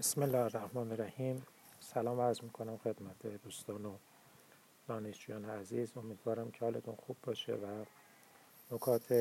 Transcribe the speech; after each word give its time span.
بسم 0.00 0.22
الله 0.22 0.38
الرحمن 0.38 0.92
الرحیم. 0.92 1.42
سلام 1.80 2.20
عرض 2.20 2.42
می‌کنم 2.42 2.76
خدمت 2.76 3.26
دوستان 3.44 3.84
و 3.84 3.96
دانشجویان 4.88 5.44
عزیز. 5.44 5.92
امیدوارم 5.96 6.50
که 6.50 6.64
حالتون 6.64 6.94
خوب 6.94 7.16
باشه 7.22 7.54
و 7.54 7.84
نکات 8.70 9.12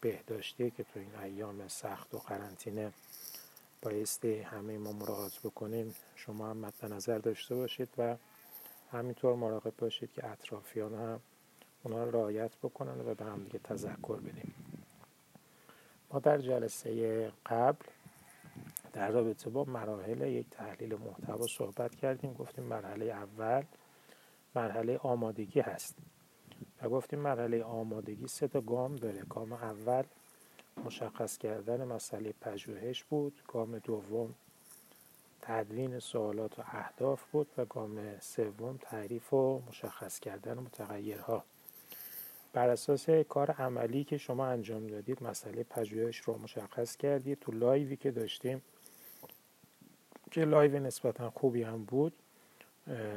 بهداشتی 0.00 0.70
که 0.70 0.82
تو 0.82 1.00
این 1.00 1.14
ایام 1.22 1.68
سخت 1.68 2.14
و 2.14 2.18
قرنطینه 2.18 2.92
بایستی 3.82 4.38
همه 4.38 4.78
ما 4.78 4.92
مراقبت 4.92 5.38
بکنیم 5.44 5.94
شما 6.14 6.50
هم 6.50 6.56
مد 6.56 6.84
نظر 6.84 7.18
داشته 7.18 7.54
باشید 7.54 7.88
و 7.98 8.16
همینطور 8.92 9.36
مراقب 9.36 9.72
باشید 9.78 10.12
که 10.12 10.30
اطرافیان 10.30 10.94
هم 10.94 11.20
اونا 11.82 12.04
رعایت 12.04 12.56
بکنن 12.62 13.00
و 13.00 13.14
به 13.14 13.24
هم 13.24 13.44
دیگه 13.44 13.58
تذکر 13.58 14.16
بدیم. 14.16 14.54
ما 16.12 16.18
در 16.18 16.38
جلسه 16.38 17.32
قبل 17.46 17.86
در 18.96 19.10
رابطه 19.10 19.50
با 19.50 19.64
مراحل 19.64 20.20
یک 20.20 20.50
تحلیل 20.50 20.94
محتوا 20.94 21.46
صحبت 21.46 21.94
کردیم 21.94 22.32
گفتیم 22.32 22.64
مرحله 22.64 23.04
اول 23.04 23.62
مرحله 24.54 24.98
آمادگی 24.98 25.60
هست. 25.60 25.96
و 26.82 26.88
گفتیم 26.88 27.18
مرحله 27.18 27.62
آمادگی 27.62 28.28
سه 28.28 28.48
تا 28.48 28.60
گام 28.60 28.96
داره. 28.96 29.22
گام 29.28 29.52
اول 29.52 30.02
مشخص 30.84 31.38
کردن 31.38 31.84
مسئله 31.84 32.34
پژوهش 32.40 33.04
بود. 33.04 33.42
گام 33.48 33.78
دوم 33.78 34.34
تدوین 35.42 35.98
سوالات 35.98 36.58
و 36.58 36.62
اهداف 36.66 37.24
بود. 37.32 37.48
و 37.58 37.64
گام 37.64 38.18
سوم 38.20 38.76
تعریف 38.76 39.32
و 39.32 39.62
مشخص 39.68 40.20
کردن 40.20 40.58
متغیرها. 40.58 41.44
بر 42.52 42.68
اساس 42.68 43.10
کار 43.10 43.50
عملی 43.50 44.04
که 44.04 44.18
شما 44.18 44.46
انجام 44.46 44.86
دادید 44.86 45.22
مسئله 45.22 45.62
پژوهش 45.62 46.18
رو 46.18 46.38
مشخص 46.38 46.96
کردید. 46.96 47.38
تو 47.40 47.52
live 47.52 47.87
ی 47.87 47.96
که 47.96 48.10
داشتیم 48.10 48.62
که 50.36 50.44
live 50.44 50.78
نسبتا 50.78 51.30
خوبی 51.30 51.62
هم 51.62 51.84
بود 51.84 52.12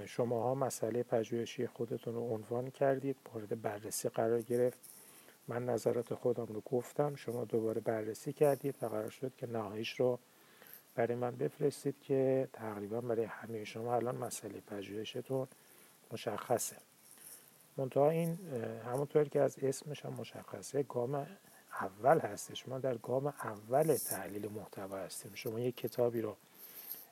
شماها 0.06 0.56
مسئله 0.56 1.03
پژوهشی 1.03 1.67
خودتون 1.67 2.14
رو 2.14 2.22
عنوان 2.22 2.70
کردید 2.70 3.16
مورد 3.34 3.61
بررسی 3.61 4.09
قرار 4.09 4.42
گرفت. 4.42 4.80
من 5.48 5.66
نظرات 5.66 6.14
خودم 6.14 6.45
رو 6.45 6.61
گفتم 6.61 7.16
شما 7.16 7.45
دوباره 7.45 7.81
بررسی 7.81 8.34
کردید 8.34 8.76
و 8.81 8.86
قرار 8.86 9.09
شد 9.09 9.36
که 9.38 9.48
نهاییش 9.48 10.00
رو 10.00 10.20
برای 10.95 11.16
من 11.16 11.36
بفرستید 11.36 11.95
که 12.02 12.48
تقریبا 12.53 13.02
برای 13.02 13.26
همه 13.26 13.64
شما 13.64 13.95
الان 13.95 14.16
مسئله 14.16 14.59
پژوهشتون 14.59 15.48
مشخصه. 16.11 16.76
منتها 17.78 18.09
این 18.09 18.38
همونطور 18.86 19.23
که 19.23 19.42
از 19.42 19.59
اسمش 19.61 20.06
هم 20.06 20.14
مشخصه 20.14 20.83
گام 20.83 21.28
اول 21.81 22.20
هستش. 22.20 22.67
ما 22.67 22.80
در 22.80 22.98
گام 22.98 23.28
اول 23.28 23.98
تحلیل 24.09 24.52
محتوا 24.52 24.98
هستیم. 24.98 25.31
شما 25.36 25.59
یک 25.59 25.78
کتابی 25.78 26.22
رو 26.22 26.36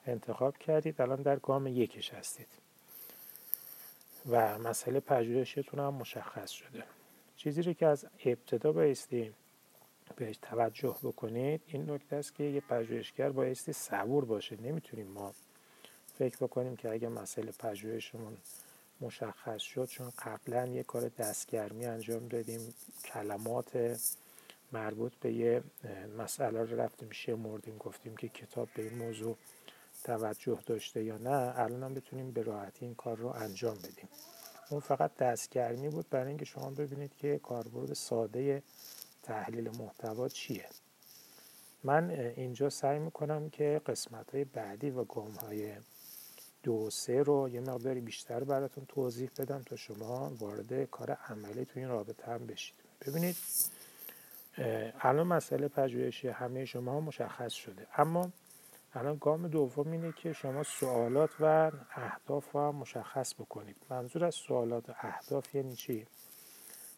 انتخاب 0.08 0.58
کردید 0.58 1.02
الان 1.02 1.22
در 1.22 1.36
گام 1.36 1.68
یکش 1.68 2.14
هستید. 2.14 2.48
و 4.30 4.60
مسئله 4.60 5.00
پژوهشتون 5.00 5.80
هم 5.80 5.94
مشخص 5.94 6.52
شده. 6.52 6.84
چیزی 7.38 7.62
رو 7.62 7.74
که 7.74 7.86
از 7.86 8.06
ابتدا 8.26 8.72
بایستی 8.72 9.34
بهش 10.16 10.38
توجه 10.42 10.96
بکنید 11.04 11.62
این 11.68 11.92
نکته 11.92 12.16
است 12.16 12.36
که 12.36 12.44
یه 12.44 12.62
پژوهشگر 12.62 13.30
بایستی 13.30 13.74
صبور 13.74 14.26
باشه. 14.26 14.62
نمی‌تونیم 14.62 15.08
ما 15.08 15.34
فکر 16.18 16.38
بکنیم 16.38 16.76
که 16.76 16.90
اگه 16.90 17.08
مسئله 17.08 17.52
پژوهشمون 17.52 18.38
مشخص 19.02 19.62
شد 19.62 19.86
چون 19.86 20.12
قبلا 20.26 20.66
یه 20.66 20.84
کار 20.84 21.10
دستگرمی 21.10 21.86
انجام 21.86 22.28
دادیم 22.28 22.74
کلمات 23.06 24.00
مربوط 24.72 25.14
به 25.22 25.34
یه 25.34 25.64
مسئله 26.18 26.64
رو 26.64 26.80
رفتیم 26.80 27.10
شمردیم 27.12 27.78
گفتیم 27.78 28.16
که 28.16 28.30
کتاب 28.30 28.70
به 28.76 28.84
این 28.84 28.98
موضوع 28.98 29.38
توجه 30.08 30.60
داشته 30.66 31.04
یا 31.04 31.18
نه 31.18 31.54
الان 31.60 31.84
هم 31.84 31.94
بتونیم 31.94 32.32
به 32.32 32.42
راحتی 32.42 32.86
این 32.86 32.96
کار 32.96 33.18
رو 33.18 33.28
انجام 33.28 33.78
بدیم. 33.78 34.10
اون 34.70 34.80
فقط 34.80 35.16
دستگرمی 35.16 35.90
بود 35.90 36.10
برای 36.10 36.28
اینکه 36.28 36.46
شما 36.46 36.70
ببینید 36.70 37.16
که 37.16 37.40
کاربرد 37.44 37.94
ساده 37.94 38.64
تحلیل 39.24 39.70
محتوا 39.70 40.28
چیه. 40.30 40.66
من 41.84 42.10
اینجا 42.10 42.70
سعی 42.70 43.00
می‌کنم 43.00 43.50
که 43.50 43.82
قسمت 43.86 44.32
های 44.32 44.44
بعدی 44.44 44.90
و 44.90 45.04
گام 45.04 45.32
های 45.32 45.74
دو 46.64 46.90
سه 46.90 47.24
رو 47.24 47.50
یه 47.50 47.62
مقداری 47.62 48.02
بیشتر 48.02 48.44
براتون 48.44 48.86
توضیح 48.86 49.30
بدم 49.38 49.62
تا 49.66 49.76
شما 49.76 50.32
وارد 50.40 50.84
کار 50.84 51.12
عملی 51.12 51.66
تو 51.66 51.80
این 51.80 51.90
رابطه 51.90 52.32
هم 52.32 52.48
بشید. 52.48 52.76
ببینید 53.08 53.36
الان 55.00 55.28
مسئله 55.28 55.68
پژوهشی 55.68 56.28
همه 56.28 56.66
شما 56.66 57.00
مشخص 57.00 57.54
شده. 57.54 57.88
اما 57.98 58.32
الان 58.98 59.18
گام 59.22 59.48
دوم 59.48 59.92
اینه 59.92 60.12
که 60.12 60.34
شما 60.34 60.64
سوالات 60.64 61.30
و 61.40 61.72
اهداف 61.96 62.52
رو 62.52 62.72
مشخص 62.72 63.34
بکنید. 63.34 63.76
منظور 63.90 64.26
از 64.26 64.36
سوالات 64.36 64.90
و 64.90 64.94
اهداف 64.98 65.56
یعنی 65.56 65.76
چی؟ 65.76 66.08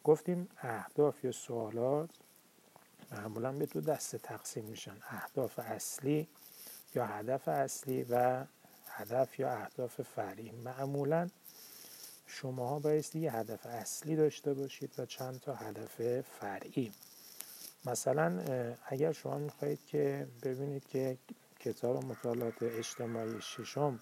گفتیم 0.04 0.50
اهداف 0.62 1.24
یا 1.24 1.32
سوالات 1.32 2.10
معمولا 3.12 3.52
به 3.52 3.66
دو 3.66 3.82
دسته 3.82 4.18
تقسیم 4.18 4.66
میشن. 4.66 4.98
اهداف 5.10 5.60
اصلی 5.60 6.28
یا 6.96 7.06
هدف 7.06 7.48
اصلی 7.48 8.04
و 8.10 8.46
هدف 8.88 9.40
یا 9.40 9.52
اهداف 9.52 10.02
فرعی 10.02 10.52
معمولا 10.52 11.30
شماها 12.28 12.80
بایستی 12.80 13.20
یه 13.20 13.36
هدف 13.36 13.66
اصلی 13.66 14.16
داشته 14.16 14.54
باشید 14.54 15.00
و 15.00 15.06
چند 15.06 15.40
تا 15.40 15.54
هدف 15.54 16.22
فرعی 16.22 16.92
مثلا 17.86 18.44
اگر 18.86 19.12
شما 19.12 19.38
می‌خواهید 19.38 19.86
که 19.86 20.28
ببینید 20.44 20.88
که 20.88 21.18
کتاب 21.60 22.06
مطالعات 22.06 22.64
اجتماعی 22.64 23.42
ششم 23.42 24.00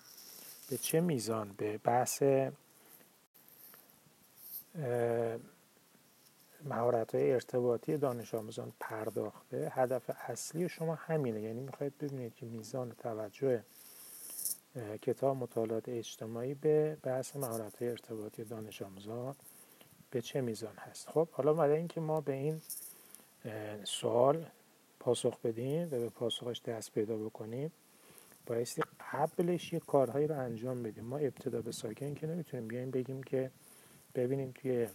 به 0.70 0.78
چه 0.78 1.02
میزان 1.02 1.54
به 1.58 1.78
بحث 1.78 2.24
مهارت 6.66 7.16
های 7.16 7.32
ارتباطی 7.32 7.98
دانش 7.98 8.34
آموزان 8.34 8.74
پرداخته 8.80 9.72
هدف 9.76 10.10
اصلی 10.10 10.70
شما 10.70 10.96
همینه. 10.96 11.42
یعنی 11.42 11.60
می‌خواید 11.60 11.98
ببینید 11.98 12.36
که 12.36 12.46
میزان 12.46 12.92
توجه 12.92 13.64
کتاب 15.02 15.38
مطالعات 15.38 15.90
اجتماعی 15.90 16.54
به 16.54 16.98
بحث 17.04 17.36
مهارت 17.36 17.82
های 17.82 17.90
ارتباطی 17.90 18.44
دانش 18.44 18.82
آموزان 18.82 19.36
به 20.12 20.22
چه 20.22 20.42
میزان 20.42 20.76
هست. 20.76 21.10
خب 21.10 21.28
حالا 21.32 21.54
برای 21.54 21.78
اینکه 21.78 22.02
ما 22.02 22.22
به 22.22 22.34
این 22.34 22.62
سوال 23.84 24.46
پاسخ 25.00 25.40
بدیم 25.40 25.88
و 25.88 25.90
به 25.90 26.10
پاسخش 26.10 26.62
دست 26.62 26.92
پیدا 26.92 27.18
بکنیم. 27.18 27.72
بایستی 28.46 28.82
قبلش 29.12 29.74
یه 29.74 29.80
کارهایی 29.80 30.28
رو 30.28 30.40
انجام 30.40 30.84
بدیم. 30.84 31.04
ما 31.04 31.18
ابتدا 31.18 31.62
به 31.62 31.72
ساکن 31.72 32.14
که 32.14 32.28
نمی‌تونیم 32.28 32.68
بیایم 32.68 32.92
بگیم 32.92 33.24
که 33.24 33.52
ببینیم 34.16 34.52
توی 34.52 34.88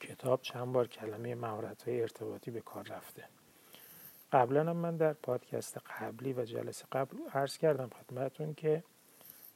کتاب 0.00 0.42
چند 0.42 0.72
بار 0.72 0.88
کلمه 0.88 1.34
مهارت 1.34 1.82
های 1.82 2.00
ارتباطی 2.00 2.50
به 2.50 2.60
کار 2.60 2.88
رفته. 2.88 3.24
قبلا 4.32 4.60
هم 4.60 4.76
من 4.76 4.96
در 4.96 5.12
پادکست 5.12 5.78
قبلی 5.78 6.32
و 6.32 6.44
جلسه 6.44 6.84
قبل 6.92 7.16
عرض 7.32 7.58
کردم 7.58 7.88
خدمتون 7.88 8.54
که 8.54 8.82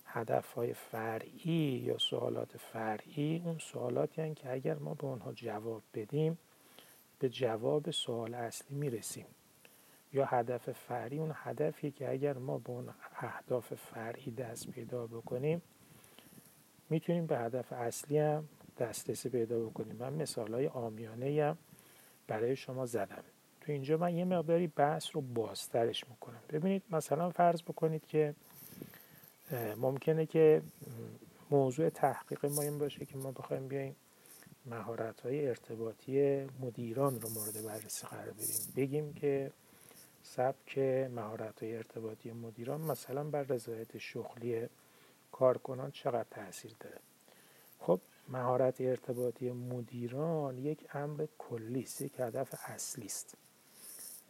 هدف 0.05 0.53
های 0.53 0.75
فرعی 0.75 1.83
یا 1.87 1.99
سوالات 1.99 2.57
فرعی 2.57 3.43
اون 3.45 3.59
سوالاتی 3.59 4.23
هن 4.23 4.35
که 4.35 4.53
اگر 4.53 4.75
ما 4.75 4.95
به 4.95 5.05
اونها 5.05 5.33
جواب 5.33 5.83
بدیم 5.95 6.39
به 7.19 7.29
جواب 7.29 7.91
سوال 7.91 8.35
اصلی 8.35 8.77
می‌رسیم. 8.77 9.27
یا 10.13 10.25
هدف 10.25 10.73
فرعی 10.73 11.19
اون 11.19 11.33
هدفی 11.35 11.91
که 11.91 12.11
اگر 12.11 12.39
ما 12.39 12.59
به 12.59 12.71
اون 12.71 12.89
اهداف 13.17 13.75
فرعی 13.75 14.31
دست 14.31 14.71
پیدا 14.71 15.07
بکنیم 15.07 15.63
می‌تونیم 16.91 17.27
به 17.27 17.39
هدف 17.39 17.73
اصلی 17.73 18.19
هم 18.19 18.49
دسترسی 18.79 19.29
پیدا 19.29 19.61
بکنیم. 19.61 19.97
من 19.97 20.13
مثال 20.13 20.55
های 20.55 20.67
آمیانه 20.67 21.45
هم 21.45 21.59
برای 22.27 22.57
شما 22.57 22.87
زدم. 22.87 23.25
تو 23.61 23.73
اینجا 23.73 23.97
من 23.97 24.17
یه 24.17 24.25
مقداری 24.25 24.67
بحث 24.67 25.09
رو 25.13 25.21
بازترش 25.21 26.09
می‌کنم. 26.09 26.41
ببینید 26.51 26.83
مثلا 26.91 27.31
فرض 27.31 27.63
بکنید 27.63 28.07
که 28.07 28.35
ممکنه 29.77 30.27
که 30.27 30.63
موضوع 31.51 31.89
تحقیق 31.89 32.47
ما 32.47 32.63
این 32.63 32.79
باشه 32.79 33.05
که 33.05 33.17
ما 33.17 33.33
بخوایم 33.33 33.69
بیایم 33.69 33.97
مهارت 34.67 35.21
های 35.21 35.49
ارتباطی 35.49 36.45
مدیران 36.61 37.21
رو 37.21 37.29
مورد 37.29 37.65
بررسی 37.67 38.07
قرار 38.07 38.31
بدیم. 38.31 38.73
بگیم 38.77 39.13
که 39.13 39.51
سبک 40.23 40.79
مهارت 41.15 41.63
های 41.63 41.77
ارتباطی 41.77 42.33
مدیران 42.33 42.81
مثلا 42.81 43.25
بر 43.25 43.43
رضایت 43.43 43.99
شغلی 43.99 44.69
کارکنان 45.33 45.91
چقدر 45.91 46.27
تاثیر 46.31 46.75
داره؟ 46.81 46.99
خب 47.79 48.01
مهارت 48.29 48.81
ارتباطی 48.81 49.51
مدیران 49.51 50.59
یک 50.59 50.87
امر 50.95 51.27
کلی 51.39 51.83
است 51.83 52.01
یک 52.01 52.21
هدف 52.21 52.55
اصلی 52.67 53.07
است. 53.07 53.35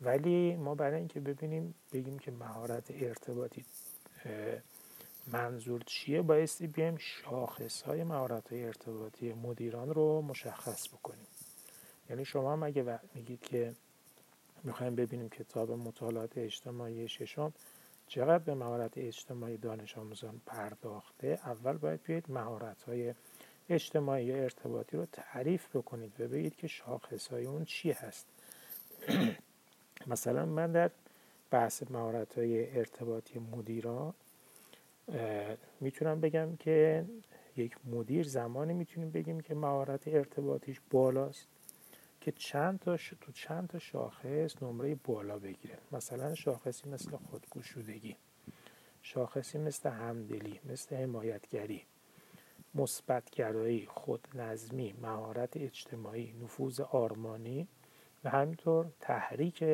ولی 0.03 0.57
ما 0.57 0.75
برای 0.75 0.99
اینکه 0.99 1.21
ببینیم 1.21 1.75
بگیم 1.93 2.19
که 2.19 2.31
مهارت 2.31 2.91
ارتباطی 2.91 3.65
منظور 5.27 5.83
چیه 5.87 6.23
بایستی 6.23 6.67
بیایم 6.67 6.97
شاخص 6.97 7.83
های 7.83 8.05
مهارت 8.05 8.53
های 8.53 8.65
ارتباطی 8.65 9.33
مدیران 9.33 9.95
رو 9.95 10.23
مشخص 10.23 10.89
بکنیم. 10.89 11.27
یعنی 12.11 12.25
شما 12.25 12.53
هم 12.53 12.63
اگه 12.63 13.01
میگید 13.15 13.41
که 13.41 13.75
می‌خوایم 14.65 14.95
ببینیم 14.95 15.29
کتاب 15.29 15.73
مطالعات 15.73 16.39
اجتماعی 16.39 17.09
ششم 17.09 17.53
چقدر 18.07 18.45
به 18.45 18.55
مهارت 18.55 18.99
اجتماعی 18.99 19.57
دانش 19.57 19.99
آموزان 19.99 20.41
پرداخته. 20.47 21.39
اول 21.45 21.77
باید 21.77 22.03
بیاید 22.03 22.25
مهارت 22.29 22.83
های 22.83 23.15
اجتماعی 23.69 24.25
یا 24.25 24.37
ارتباطی 24.37 24.97
رو 24.97 25.07
تعریف 25.07 25.77
بکنید 25.77 26.21
و 26.21 26.29
بگید 26.29 26.57
که 26.57 26.67
شاخص 26.67 27.29
های 27.29 27.47
اون 27.47 27.65
چی 27.65 27.93
هست. 27.93 28.27
مثلا 30.07 30.45
من 30.47 30.73
در 30.73 30.91
بحث 31.51 31.83
مهارت 31.91 32.39
های 32.39 32.79
ارتباطی 32.79 33.39
مدیران 33.39 34.15
می‌تونم 35.81 36.21
بگم 36.21 36.57
که 36.57 37.05
یک 37.57 37.77
مدیر 37.85 38.27
زمانی 38.29 38.75
می‌تونیم 38.75 39.11
بگیم 39.11 39.41
که 39.41 39.55
مهارت 39.55 40.09
ارتباطیش 40.09 40.81
بالاست. 40.91 41.47
که 42.21 42.33
چند 42.33 42.79
تا 42.79 42.97
تو 42.97 43.33
چند 43.33 43.69
تا 43.69 43.79
شاخص 43.79 44.63
نمره 44.63 44.95
بالا 44.95 45.39
بگیره. 45.39 45.79
مثلا 45.93 46.35
شاخصی 46.35 46.89
مثل 46.89 47.17
خودگوشودگی 47.17 48.17
شاخصی 49.03 49.59
مثل 49.59 49.91
همدلی 49.91 50.61
مثل 50.65 50.97
حمایتگری 50.97 51.83
مثبتگرایی 52.75 53.87
خودنظمی 53.87 54.95
مهارت 55.03 55.57
اجتماعی 55.57 56.35
نفوذ 56.43 56.81
آرمانی 56.81 57.69
و 58.25 58.31
همینطور 58.31 58.87
تحریک 59.01 59.65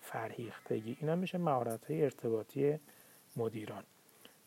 فرهیختگی. 0.00 0.96
اینا 1.00 1.16
میشه 1.16 1.38
مهارت 1.38 1.90
های 1.90 2.04
ارتباطی 2.04 2.78
مدیران. 3.36 3.84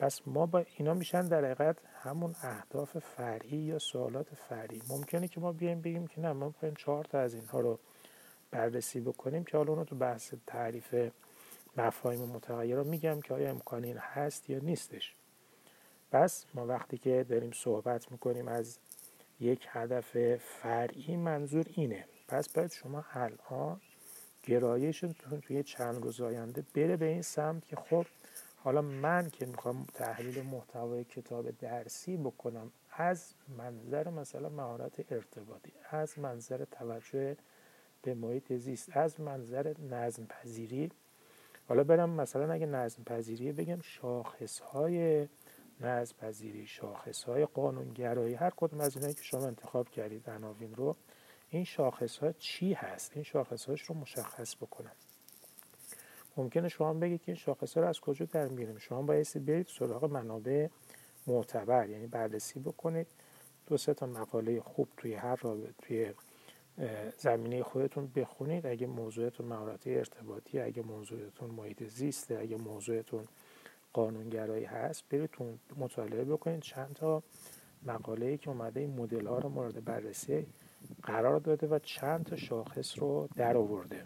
پس 0.03 0.21
ما 0.25 0.45
با 0.45 0.65
اینا 0.77 0.93
میشن 0.93 1.27
در 1.27 1.45
حقیقت 1.45 1.77
همون 2.03 2.35
اهداف 2.41 2.97
فرعی 2.97 3.57
یا 3.57 3.79
سوالات 3.79 4.35
فرعی. 4.35 4.81
ممکنه 4.89 5.27
که 5.27 5.39
ما 5.39 5.51
بیایم 5.51 5.81
بگیم 5.81 6.07
که 6.07 6.21
نه 6.21 6.33
ما 6.33 6.47
می‌خوایم 6.47 6.75
چهار 6.75 7.05
تا 7.05 7.19
از 7.19 7.33
اینها 7.33 7.59
رو 7.59 7.79
بررسی 8.51 8.99
بکنیم 8.99 9.43
که 9.43 9.57
حالا 9.57 9.73
اونو 9.73 9.83
تو 9.83 9.95
بحث 9.95 10.33
تعریف 10.47 10.95
مفاهیم 11.77 12.19
متغیر 12.19 12.75
رو 12.75 12.83
میگم 12.83 13.21
که 13.21 13.33
آیا 13.33 13.49
امکان 13.49 13.83
این 13.83 13.97
هست 13.97 14.49
یا 14.49 14.59
نیستش. 14.59 15.15
پس 16.11 16.45
ما 16.53 16.65
وقتی 16.65 16.97
که 16.97 17.25
داریم 17.29 17.51
صحبت 17.51 18.11
می‌کنیم 18.11 18.47
از 18.47 18.77
یک 19.39 19.67
هدف 19.69 20.37
فرعی 20.37 21.15
منظور 21.15 21.65
اینه. 21.75 22.05
پس 22.27 22.49
باید 22.49 22.71
شما 22.71 23.05
الان 23.13 23.81
گرایشتون 24.43 25.41
توی 25.41 25.63
چند 25.63 26.03
روز 26.03 26.21
آینده 26.21 26.63
بره 26.75 26.97
به 26.97 27.05
این 27.05 27.21
سمت 27.21 27.65
که 27.65 27.75
خب 27.75 28.05
حالا 28.63 28.81
من 28.81 29.29
که 29.29 29.45
می‌خوام 29.45 29.85
تحلیل 29.93 30.41
محتوای 30.41 31.03
کتاب 31.03 31.51
درسی 31.51 32.17
بکنم 32.17 32.71
از 32.91 33.33
منظر 33.57 34.09
مثلا 34.09 34.49
مهارت 34.49 35.11
ارتباطی 35.11 35.73
از 35.89 36.19
منظر 36.19 36.65
توجه 36.65 37.37
به 38.01 38.13
محیط 38.13 38.53
زیست 38.53 38.97
از 38.97 39.19
منظر 39.19 39.73
نظم 39.91 40.25
پذیری 40.25 40.91
حالا 41.67 41.83
برم 41.83 42.09
مثلا 42.09 42.53
اگه 42.53 42.65
نظم 42.65 43.03
پذیری 43.03 43.51
بگم 43.51 43.81
شاخص 43.81 44.59
های 44.59 45.27
نظم 45.81 46.15
پذیری 46.17 46.67
شاخص 46.67 47.23
های 47.23 47.45
قانونگرایی 47.45 48.33
هر 48.33 48.51
کدوم 48.55 48.81
از 48.81 48.95
اینایی 48.95 49.13
که 49.13 49.23
شما 49.23 49.47
انتخاب 49.47 49.89
کردید 49.89 50.29
عناوین 50.29 50.75
رو 50.75 50.95
این 51.49 51.63
شاخص 51.63 52.17
ها 52.17 52.31
چی 52.31 52.73
هست؟ 52.73 53.11
این 53.13 53.23
شاخص 53.23 53.65
هاش 53.65 53.81
رو 53.81 53.95
مشخص 53.95 54.55
بکنم. 54.55 54.91
ممکنه 56.37 56.69
شما 56.69 56.93
بگید 56.93 57.21
که 57.21 57.31
این 57.31 57.35
شاخص 57.35 57.77
رو 57.77 57.87
از 57.87 57.99
کجا 57.99 58.25
در 58.25 58.47
میاریم؟ 58.47 58.77
شما 58.77 59.01
بایستی 59.01 59.39
برید 59.39 59.67
سراغ 59.67 60.05
منابع 60.05 60.67
معتبر 61.27 61.89
یعنی 61.89 62.07
بررسی 62.07 62.59
بکنید. 62.59 63.07
دو 63.67 63.77
سه 63.77 63.93
تا 63.93 64.05
مقاله 64.05 64.61
خوب 64.61 64.87
توی 64.97 65.13
هر 65.13 65.35
رابطه 65.35 65.73
توی 65.81 66.13
زمینه 67.17 67.63
خودتون 67.63 68.11
بخونید. 68.15 68.65
اگه 68.65 68.87
موضوعتون 68.87 69.45
مهارت 69.45 69.87
ارتباطی 69.87 70.59
اگه 70.59 70.81
موضوعتون 70.81 71.49
محیط 71.49 71.83
زیسته 71.83 72.37
اگه 72.37 72.57
موضوعتون 72.57 73.27
قانونگرایی 73.93 74.65
هست 74.65 75.03
برید 75.09 75.29
مطالعه 75.77 76.23
بکنید. 76.23 76.61
چند 76.61 76.93
تا 76.95 77.23
مقاله 77.85 78.25
ای 78.25 78.37
که 78.37 78.49
اومده 78.49 78.79
این 78.79 78.93
مدل 78.93 79.27
ها 79.27 79.39
رو 79.39 79.49
مورد 79.49 79.85
بررسی 79.85 80.47
قرار 81.03 81.39
داده 81.39 81.67
و 81.67 81.79
چند 81.79 82.25
تا 82.25 82.35
شاخص 82.35 82.99
رو 82.99 83.27
در 83.35 83.57
آورده. 83.57 84.03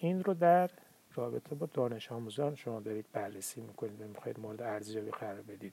این 0.00 0.24
رو 0.24 0.34
در 0.34 0.70
رابطه 1.18 1.54
با 1.54 1.68
دانش 1.74 2.12
آموزان 2.12 2.54
شما 2.54 2.80
دارید 2.80 3.06
بررسی 3.12 3.60
می‌کنید 3.60 4.00
و 4.00 4.08
می‌خواید 4.08 4.40
مورد 4.40 4.62
ارزیابی 4.62 5.10
قرار 5.10 5.42
بدید. 5.42 5.72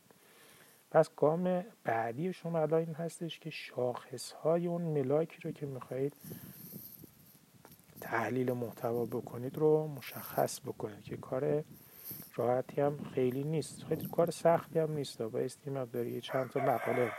پس 0.92 1.09
گام 1.15 1.65
بعدی 1.83 2.33
شما 2.33 2.59
الان 2.59 2.80
این 2.80 2.94
هستش 2.94 3.39
که 3.39 3.50
شاخص 3.50 4.31
های 4.31 4.68
اون 4.68 4.81
ملاکی 4.81 5.38
رو 5.42 5.51
که 5.51 5.65
می‌خواهید 5.65 6.13
تحلیل 8.01 8.51
محتوا 8.51 9.06
بکنید 9.06 9.57
رو 9.57 9.88
مشخص 9.88 10.59
بکنید 10.59 11.03
که 11.03 11.18
کار 11.18 11.63
راحتی 12.36 12.81
هم 12.81 13.03
خیلی 13.03 13.44
نیست. 13.44 13.83
خیلی 13.83 14.07
کار 14.07 14.31
سختی 14.31 14.80
هم 14.80 14.92
نیست. 14.92 15.21
بایستی 15.21 15.69
مقداری 15.69 16.21
چند 16.21 16.50
تا 16.50 16.59
مقاله 16.59 17.12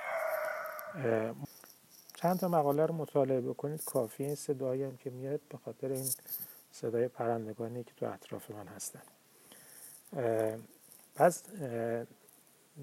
چند 2.14 2.38
تا 2.38 2.48
مقاله 2.48 2.86
رو 2.86 2.94
مطالعه 2.94 3.40
بکنید. 3.40 3.84
کافی 3.84 4.24
این 4.24 4.34
صدایی 4.34 4.82
هم 4.82 4.96
که 4.96 5.10
میاد 5.10 5.40
به 5.48 5.58
خاطر 5.58 5.88
این 5.88 6.10
صدای 6.76 7.08
پرندگانی 7.08 7.84
که 7.84 7.92
تو 7.96 8.06
اطراف 8.06 8.50
من 8.50 8.66
هستن. 8.66 9.02
پس 11.14 11.42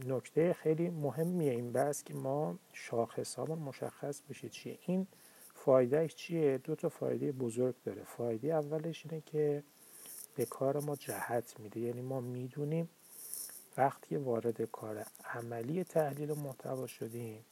نکته 0.06 0.54
خیلی 0.54 0.90
مهمیه 0.90 1.52
این 1.52 1.72
بحث 1.72 2.04
که 2.04 2.14
ما 2.14 2.60
شاخص 2.74 3.40
مشخص 3.40 4.22
بشه 4.30 4.50
چیه. 4.50 4.80
این 4.82 5.08
فایدهش 5.56 6.16
چیه؟ 6.16 6.58
دو 6.58 6.76
تا 6.76 6.90
فایده 6.90 7.32
بزرگ 7.32 7.76
داره. 7.84 8.04
فایده 8.04 8.48
اولش 8.48 9.06
اینه 9.06 9.22
که 9.26 9.64
به 10.36 10.46
کار 10.46 10.80
ما 10.80 10.96
جهت 10.96 11.60
میده. 11.60 11.80
یعنی 11.80 12.02
ما 12.02 12.22
می‌دونیم 12.22 12.90
وقتی 13.78 14.16
وارد 14.16 14.62
کار 14.62 15.06
عملی 15.34 15.84
تحلیل 15.84 16.34
محتوا 16.34 16.88
شدیم 16.88 17.46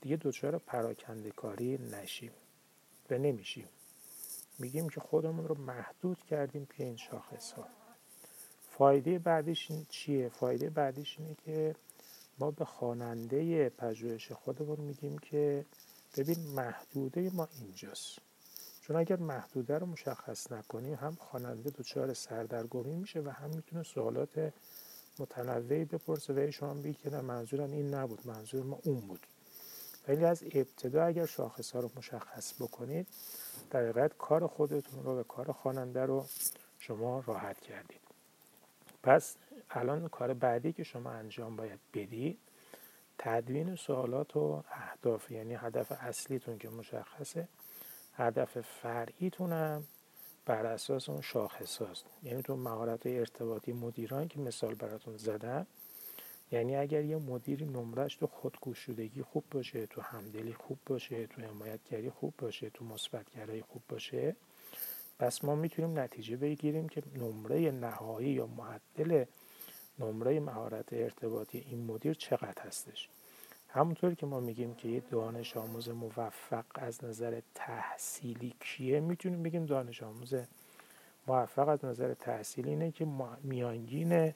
دیگه 0.00 0.16
دچار 0.16 0.58
پراکنده 0.58 1.30
کاری 1.30 1.78
نشیم 1.78 2.32
و 3.10 3.18
نمیشیم. 3.18 3.68
میگیم 4.58 4.88
که 4.88 5.00
خودمون 5.00 5.48
رو 5.48 5.58
محدود 5.58 6.18
کردیم 6.18 6.66
که 6.66 6.84
این 6.84 6.96
شاخص 6.96 7.52
ها 7.52 7.66
فایده 8.78 9.18
بعدش 9.18 9.72
چیه؟ 9.88 10.28
فایده 10.28 10.70
بعدش 10.70 11.18
اینه 11.18 11.34
که 11.44 11.74
ما 12.38 12.50
به 12.50 12.64
خواننده 12.64 13.68
پژوهش 13.68 14.32
خودمون 14.32 14.80
میگیم 14.80 15.18
که 15.18 15.64
ببین 16.16 16.38
محدوده 16.38 17.30
ما 17.30 17.48
اینجاست. 17.60 18.18
چون 18.80 18.96
اگر 18.96 19.16
محدوده 19.16 19.78
رو 19.78 19.86
مشخص 19.86 20.52
نکنیم 20.52 20.94
هم 20.94 21.14
خواننده 21.14 21.70
دچار 21.70 22.14
سردرگمی 22.14 22.96
میشه 22.96 23.20
و 23.20 23.28
هم 23.28 23.50
می‌تونه 23.50 23.82
سوالات 23.82 24.52
متنوعی 25.18 25.84
بپرسه 25.84 26.48
و 26.48 26.50
شما 26.50 26.74
بگید 26.74 26.98
که 26.98 27.10
منظورم 27.10 27.70
این 27.70 27.94
نبود 27.94 28.26
منظور 28.26 28.62
ما 28.62 28.78
اون 28.84 29.00
بود. 29.00 29.26
ولی 30.08 30.24
از 30.24 30.42
ابتدا 30.52 31.04
اگر 31.04 31.26
شاخص 31.26 31.70
ها 31.70 31.80
رو 31.80 31.90
مشخص 31.96 32.62
بکنید 32.62 33.06
در 33.70 34.08
کار 34.08 34.46
خودتون 34.46 35.04
رو 35.04 35.20
و 35.20 35.22
کار 35.22 35.52
خواننده 35.52 36.06
رو 36.06 36.26
شما 36.78 37.24
راحت 37.26 37.60
کردید. 37.60 38.00
پس 39.02 39.36
الان 39.70 40.08
کار 40.08 40.34
بعدی 40.34 40.72
که 40.72 40.82
شما 40.82 41.10
انجام 41.10 41.56
باید 41.56 41.80
بدید 41.94 42.38
تدوین 43.18 43.76
سوالات 43.76 44.36
و 44.36 44.62
اهداف 44.70 45.30
یعنی 45.30 45.54
هدف 45.54 45.92
اصلیتون 45.92 46.58
که 46.58 46.68
مشخصه 46.68 47.48
هدف 48.16 48.60
فرعیتون 48.60 49.52
هم 49.52 49.84
بر 50.46 50.66
اساس 50.66 51.08
اون 51.08 51.20
شاخص 51.20 51.82
هاست 51.82 52.04
یعنی 52.22 52.42
تو 52.42 52.56
مهارت 52.56 53.06
ارتباطی 53.06 53.72
مدیران 53.72 54.28
که 54.28 54.40
مثال 54.40 54.74
براتون 54.74 55.16
زدم 55.16 55.66
یعنی 56.54 56.76
اگر 56.76 57.04
یه 57.04 57.16
مدیری 57.16 57.64
نمرش 57.64 58.16
تو 58.16 58.26
خودگوشودگی 58.26 59.22
خوب 59.22 59.44
باشه 59.50 59.86
تو 59.86 60.00
همدلی 60.00 60.52
خوب 60.52 60.78
باشه 60.86 61.26
تو 61.26 61.42
حمایتگری 61.42 62.10
خوب 62.10 62.34
باشه 62.38 62.70
تو 62.70 62.84
مثبتگرایی 62.84 63.62
خوب 63.62 63.82
باشه 63.88 64.36
پس 65.18 65.44
ما 65.44 65.54
می‌تونیم 65.54 65.98
نتیجه 65.98 66.36
بگیریم 66.36 66.88
که 66.88 67.02
نمره 67.16 67.70
نهایی 67.70 68.30
یا 68.30 68.46
معدل 68.46 69.24
نمره 69.98 70.40
مهارت 70.40 70.92
ارتباطی 70.92 71.58
این 71.58 71.84
مدیر 71.84 72.14
چقدر 72.14 72.62
هستش. 72.62 73.08
همونطور 73.68 74.14
که 74.14 74.26
ما 74.26 74.40
میگیم 74.40 74.74
که 74.74 74.88
یه 74.88 75.00
دانش 75.00 75.56
آموز 75.56 75.88
موفق 75.88 76.64
از 76.74 77.04
نظر 77.04 77.40
تحصیلی 77.54 78.54
کیه؟ 78.60 79.00
می‌تونیم 79.00 79.42
بگیم 79.42 79.66
دانش 79.66 80.02
آموز 80.02 80.34
موفق 81.26 81.68
از 81.68 81.84
نظر 81.84 82.14
تحصیلی 82.14 82.70
اینه 82.70 82.90
که 82.90 83.06
میانگین 83.42 84.34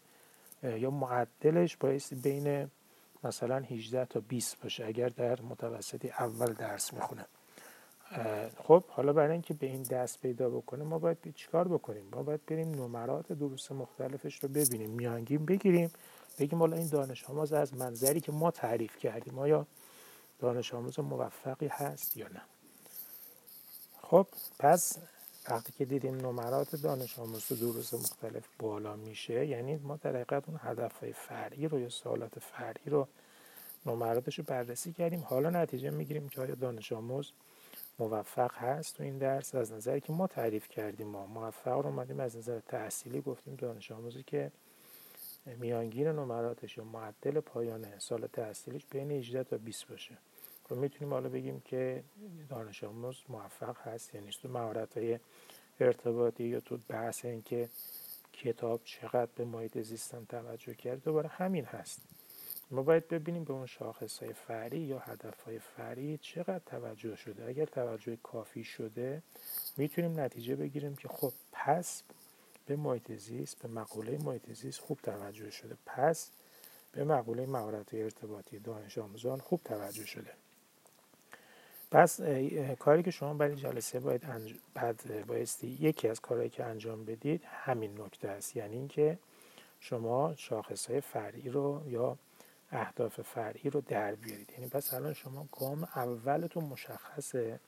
یا 0.62 0.90
معدلش 0.90 1.76
بایستی 1.76 2.14
بین 2.14 2.70
مثلا 3.24 3.58
18 3.58 4.04
تا 4.04 4.20
20 4.20 4.60
باشه 4.62 4.86
اگر 4.86 5.08
در 5.08 5.40
متوسطی 5.40 6.08
اول 6.08 6.52
درس 6.52 6.92
می‌خونه. 6.92 7.26
خب 8.58 8.84
حالا 8.88 9.12
برای 9.12 9.32
اینکه 9.32 9.54
به 9.54 9.66
این 9.66 9.82
دست 9.82 10.20
پیدا 10.20 10.50
بکنه 10.50 10.84
ما 10.84 10.98
باید 10.98 11.34
چیکار 11.34 11.68
بکنیم؟ 11.68 12.08
ما 12.12 12.22
باید 12.22 12.46
بریم 12.46 12.74
نمرات 12.74 13.32
دروس 13.32 13.72
مختلفش 13.72 14.38
رو 14.38 14.48
ببینیم 14.48 14.90
میانگین 14.90 15.46
بگیریم 15.46 15.90
بگیم 16.38 16.58
حالا 16.58 16.76
این 16.76 16.88
دانش 16.88 17.24
آموز 17.24 17.52
از 17.52 17.74
منظری 17.74 18.20
که 18.20 18.32
ما 18.32 18.50
تعریف 18.50 18.96
کردیم 18.96 19.38
آیا 19.38 19.66
دانش 20.38 20.74
آموز 20.74 20.98
موفقی 20.98 21.66
هست 21.66 22.16
یا 22.16 22.28
نه؟ 22.28 22.40
خب 24.02 24.26
پس 24.58 24.98
وقتی 25.50 25.72
که 25.72 25.84
دیدیم 25.84 26.14
نمرات 26.14 26.76
دانش 26.76 27.18
آموز 27.18 27.44
تو 27.46 27.56
دروس 27.56 27.94
مختلف 27.94 28.48
بالا 28.58 28.96
میشه 28.96 29.46
یعنی 29.46 29.76
ما 29.76 29.96
در 29.96 30.10
حقیقت 30.10 30.48
اون 30.48 30.60
هدف 30.62 31.10
فرعی 31.10 31.68
رو 31.68 31.80
یا 31.80 31.88
سوالات 31.88 32.38
فرعی 32.38 32.90
رو 32.90 33.08
نمراتش 33.86 34.38
رو 34.38 34.44
بررسی 34.44 34.92
کردیم. 34.92 35.20
حالا 35.20 35.50
نتیجه 35.50 35.90
می‌گیریم 35.90 36.28
که 36.28 36.40
آیا 36.40 36.54
دانش 36.54 36.92
آموز 36.92 37.32
موفق 37.98 38.54
هست 38.54 38.96
تو 38.96 39.02
این 39.02 39.18
درس؟ 39.18 39.54
از 39.54 39.72
نظری 39.72 40.00
که 40.00 40.12
ما 40.12 40.26
تعریف 40.26 40.68
کردیم 40.68 41.06
ما 41.06 41.26
موفق 41.26 41.78
رو 41.78 41.86
اومدیم 41.86 42.20
از 42.20 42.36
نظر 42.36 42.60
تحصیلی 42.60 43.20
گفتیم 43.20 43.54
دانش 43.54 43.92
آموزی 43.92 44.22
که 44.22 44.52
میانگین 45.46 46.08
نمراتش 46.08 46.76
یا 46.76 46.84
معدل 46.84 47.40
پایان 47.40 47.98
سال 47.98 48.26
تحصیلیش 48.26 48.86
بین 48.90 49.10
18 49.10 49.44
تا 49.44 49.58
20 49.58 49.88
باشه. 49.88 50.18
رو 50.68 50.76
خب 50.76 50.82
می‌تونیم 50.82 51.14
حالا 51.14 51.28
بگیم 51.28 51.60
که 51.60 52.04
دانش 52.48 52.84
آموز 52.84 53.16
موفق 53.28 53.76
هست 53.78 54.14
یعنی 54.14 54.30
تو 54.30 54.48
مهارت 54.48 54.98
های 54.98 55.18
ارتباطی 55.80 56.44
یا 56.44 56.60
تو 56.60 56.78
بحث 56.88 57.24
اینکه 57.24 57.68
کتاب 58.32 58.80
چقدر 58.84 59.30
به 59.36 59.44
محیط 59.44 59.78
زیستن 59.78 60.24
توجه 60.24 60.74
کرد 60.74 61.04
دوباره 61.04 61.28
همین 61.28 61.64
هست. 61.64 62.02
ما 62.70 62.82
باید 62.82 63.08
ببینیم 63.08 63.44
به 63.44 63.52
اون 63.52 63.66
شاخص 63.66 64.18
های 64.18 64.32
فری 64.32 64.78
یا 64.78 64.98
هدف 64.98 65.40
های 65.40 65.58
فری 65.58 66.18
چقدر 66.22 66.62
توجه 66.66 67.16
شده. 67.16 67.44
اگر 67.44 67.66
توجه 67.66 68.16
کافی 68.16 68.64
شده 68.64 69.22
می‌تونیم 69.76 70.20
نتیجه 70.20 70.56
بگیریم 70.56 70.96
که 70.96 71.08
خب 71.08 71.32
پس 71.52 72.02
به 72.66 72.76
محیط 72.76 73.12
زیست 73.12 73.62
به 73.62 73.68
مقوله 73.68 74.18
محیط 74.24 74.52
زیست 74.52 74.80
خوب 74.80 74.98
توجه 75.02 75.50
شده. 75.50 75.76
پس 75.86 76.30
به 76.92 77.04
مقوله 77.04 77.46
مهارت 77.46 77.94
ارتباطی 77.94 78.58
دانش 78.58 78.98
آموزان 78.98 79.38
خوب 79.40 79.60
توجه 79.64 80.06
شده. 80.06 80.32
پس 81.90 82.20
کاری 82.78 83.02
که 83.02 83.10
شما 83.10 83.34
برای 83.34 83.56
جلسه 83.56 84.00
باید 84.00 84.24
انج... 84.24 84.54
بعد 84.74 85.26
بایستی 85.26 85.78
یکی 85.80 86.08
از 86.08 86.20
کارهایی 86.20 86.50
که 86.50 86.64
انجام 86.64 87.04
بدید 87.04 87.44
همین 87.44 88.00
نکته 88.00 88.28
است. 88.28 88.56
یعنی 88.56 88.76
اینکه 88.76 89.18
شما 89.80 90.34
شاخص 90.36 90.90
های 90.90 91.00
فرعی 91.00 91.50
رو 91.50 91.82
یا 91.86 92.18
اهداف 92.70 93.20
فرعی 93.20 93.70
رو 93.70 93.80
در 93.80 94.14
بیارید. 94.14 94.52
یعنی 94.52 94.68
پس 94.68 94.94
الان 94.94 95.12
شما 95.12 95.48
گام 95.52 95.88
اولتون 95.96 96.64
مشخصه 96.64 97.60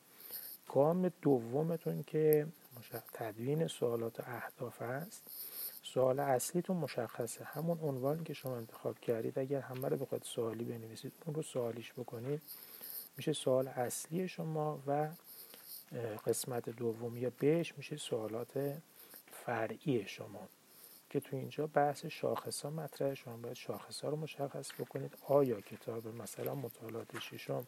گام 0.68 1.12
دومتون 1.22 2.02
که 2.02 2.46
تدوین 3.12 3.66
سوالات 3.66 4.20
و 4.20 4.22
اهداف 4.26 4.82
است. 4.82 5.22
سوال 5.82 6.20
اصلیتون 6.20 6.76
مشخصه. 6.76 7.44
همون 7.44 7.78
عنوانی 7.80 8.24
که 8.24 8.32
شما 8.32 8.56
انتخاب 8.56 8.98
کردید 8.98 9.38
اگر 9.38 9.60
همه 9.60 9.88
رو 9.88 9.96
بخواید 9.96 10.22
سوالی 10.24 10.64
بنویسید 10.64 11.12
اون 11.26 11.34
رو 11.34 11.42
سوالیش 11.42 11.92
بکنید. 11.92 12.42
میشه 13.16 13.32
سوال 13.32 13.68
اصلی 13.68 14.28
شما 14.28 14.82
و 14.86 15.08
قسمت 16.26 16.70
دوم 16.70 17.16
یا 17.16 17.32
بهش 17.38 17.74
میشه 17.76 17.96
سوالات 17.96 18.76
فرعی 19.32 20.06
شما. 20.06 20.48
که 21.10 21.20
تو 21.20 21.36
اینجا 21.36 21.66
بحث 21.66 22.06
شاخص 22.06 22.62
ها 22.62 22.70
مطرح 22.70 23.14
شما 23.14 23.36
باید 23.36 23.56
شاخص 23.56 24.00
ها 24.00 24.10
رو 24.10 24.16
مشخص 24.16 24.72
بکنید. 24.78 25.14
آیا 25.26 25.60
کتاب 25.60 26.06
مثلا 26.06 26.54
مطالعات 26.54 27.18
ششم 27.18 27.66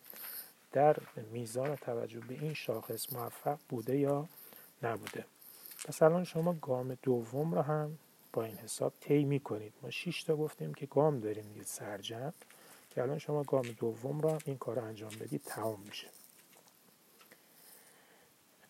در 0.72 0.96
میزان 1.32 1.76
توجه 1.76 2.20
به 2.20 2.34
این 2.34 2.54
شاخص 2.54 3.12
موفق 3.12 3.58
بوده 3.68 3.98
یا 3.98 4.28
نبوده؟ 4.82 5.24
پس 5.84 6.02
الان 6.02 6.24
شما 6.24 6.52
گام 6.52 6.98
دوم 7.02 7.54
رو 7.54 7.62
هم 7.62 7.98
با 8.32 8.44
این 8.44 8.56
حساب 8.56 8.92
طی 9.00 9.38
کنید 9.38 9.72
ما 9.82 9.90
6 9.90 10.22
تا 10.22 10.36
گفتیم 10.36 10.74
که 10.74 10.86
گام 10.86 11.20
داریم 11.20 11.44
دیگه 11.52 11.64
سرجم 11.64 12.32
که 12.94 13.02
الان 13.02 13.18
شما 13.18 13.42
گام 13.42 13.62
دوم 13.62 14.20
را 14.20 14.38
این 14.44 14.58
کار 14.58 14.76
رو 14.76 14.84
انجام 14.84 15.10
بدید 15.20 15.42
تمام 15.44 15.80
میشه. 15.80 16.08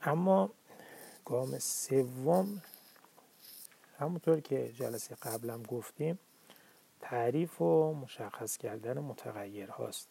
اما 0.02 0.50
گام 1.24 1.58
سوم 1.58 2.62
همونطور 3.98 4.40
که 4.40 4.72
جلسه 4.72 5.14
قبلم 5.14 5.62
گفتیم 5.62 6.18
تعریف 7.00 7.60
و 7.60 7.94
مشخص 7.94 8.56
کردن 8.56 8.98
متغیر 8.98 9.70
هاست 9.70 10.08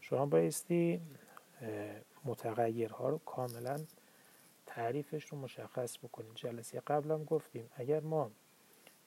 شما 0.00 0.26
بایستی 0.26 1.00
متغیرها 2.24 3.08
رو 3.08 3.18
کاملا 3.18 3.80
تعریفش 4.66 5.24
رو 5.24 5.38
مشخص 5.38 5.98
بکنیم 5.98 6.32
جلسه 6.34 6.80
قبلم 6.80 7.24
گفتیم 7.24 7.70
اگر 7.76 8.00
ما 8.00 8.30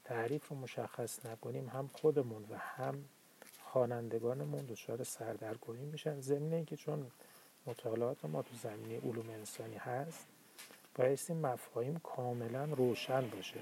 تعریف 0.04 0.48
رو 0.48 0.56
مشخص 0.56 1.26
نکنیم 1.26 1.70
هم 1.70 1.88
خودمون 1.88 2.46
و 2.50 2.58
هم 2.58 3.06
خوانندگانمون 3.72 4.66
دچار 4.66 5.04
سردرگمی 5.04 5.86
میشن. 5.86 6.22
ضمن 6.22 6.54
اینکه 6.54 6.76
چون 6.76 7.12
مطالعات 7.68 8.26
ما 8.26 8.42
تو 8.42 8.56
زمینه 8.56 9.00
علوم 9.00 9.30
انسانی 9.30 9.76
هست 9.76 10.28
بایستی 10.96 11.34
مفاهیم 11.34 12.00
کاملا 12.04 12.66
روشن 12.66 13.30
باشه. 13.30 13.60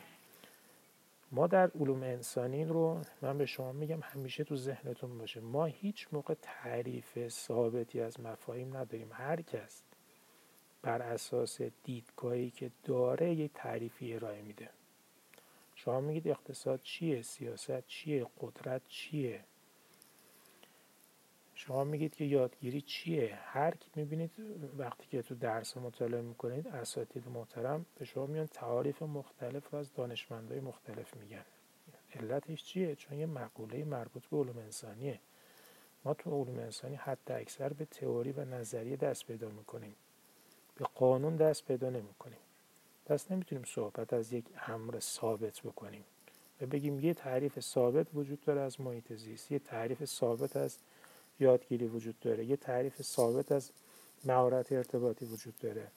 ما 1.31 1.47
در 1.47 1.71
علوم 1.79 2.03
انسانی 2.03 2.65
رو 2.65 3.01
من 3.21 3.37
به 3.37 3.45
شما 3.45 3.71
میگم 3.71 3.99
همیشه 4.01 4.43
تو 4.43 4.55
ذهنتون 4.55 5.17
باشه. 5.17 5.39
ما 5.39 5.65
هیچ 5.65 6.07
موقع 6.11 6.33
تعریف 6.41 7.29
ثابتی 7.29 8.01
از 8.01 8.19
مفاهیم 8.19 8.77
نداریم. 8.77 9.09
هر 9.13 9.41
کس 9.41 9.81
بر 10.81 11.01
اساس 11.01 11.61
دیدگاهی 11.83 12.49
که 12.49 12.71
داره 12.83 13.33
یک 13.33 13.51
تعریفی 13.53 14.13
ارائه 14.13 14.41
میده. 14.41 14.69
شما 15.75 16.01
میگید 16.01 16.27
اقتصاد 16.27 16.81
چیه؟ 16.83 17.21
سیاست 17.21 17.87
چیه؟ 17.87 18.27
قدرت 18.41 18.81
چیه؟ 18.87 19.43
شما 21.59 21.83
میگید 21.83 22.15
که 22.15 22.25
یادگیری 22.25 22.81
چیه؟ 22.81 23.35
هر 23.43 23.75
کی 23.75 23.89
می‌بینید 23.95 24.31
وقتی 24.77 25.07
که 25.07 25.21
تو 25.21 25.35
درس 25.35 25.77
مطالعه 25.77 26.21
می‌کنید 26.21 26.67
اساتید 26.67 27.27
محترم 27.27 27.85
به 27.97 28.05
شما 28.05 28.25
میان 28.25 28.45
تعاریف 28.45 29.01
مختلف 29.01 29.73
از 29.73 29.93
دانشمندای 29.93 30.59
مختلف 30.59 31.15
میگن. 31.15 31.45
علتش 32.15 32.63
چیه؟ 32.63 32.95
چون 32.95 33.17
یه 33.17 33.25
مقوله 33.25 33.83
مربوط 33.83 34.25
به 34.25 34.37
علوم 34.37 34.57
انسانیه. 34.57 35.19
ما 36.05 36.13
تو 36.13 36.43
علوم 36.43 36.59
انسانی 36.59 36.95
حتی 36.95 37.33
اکثر 37.33 37.73
به 37.73 37.85
تئوری 37.85 38.31
و 38.31 38.45
نظریه 38.45 38.95
دست 38.95 39.25
پیدا 39.25 39.49
می‌کنیم. 39.49 39.95
به 40.75 40.85
قانون 40.95 41.35
دست 41.35 41.65
پیدا 41.65 41.89
نمی‌کنیم. 41.89 42.39
پس 43.05 43.31
نمی‌تونیم 43.31 43.63
صحبت 43.63 44.13
از 44.13 44.33
یک 44.33 44.45
امر 44.67 44.99
ثابت 44.99 45.61
بکنیم. 45.61 46.03
و 46.61 46.65
بگیم 46.65 46.99
یه 46.99 47.13
تعریف 47.13 47.59
ثابت 47.59 48.07
وجود 48.13 48.41
داره 48.41 48.61
از 48.61 48.81
محیط 48.81 49.13
زیست 49.13 49.51
یه 49.51 49.59
تعریف 49.59 50.05
ثابت 50.05 50.55
از 50.55 50.77
یادگیری 51.39 51.87
وجود 51.87 52.19
داره 52.19 52.45
یه 52.45 52.55
تعریف 52.55 53.01
ثابت 53.01 53.51
از 53.51 53.71
مهارت 54.25 54.71
ارتباطی 54.71 55.25
وجود 55.25 55.57
داره. 55.57 55.87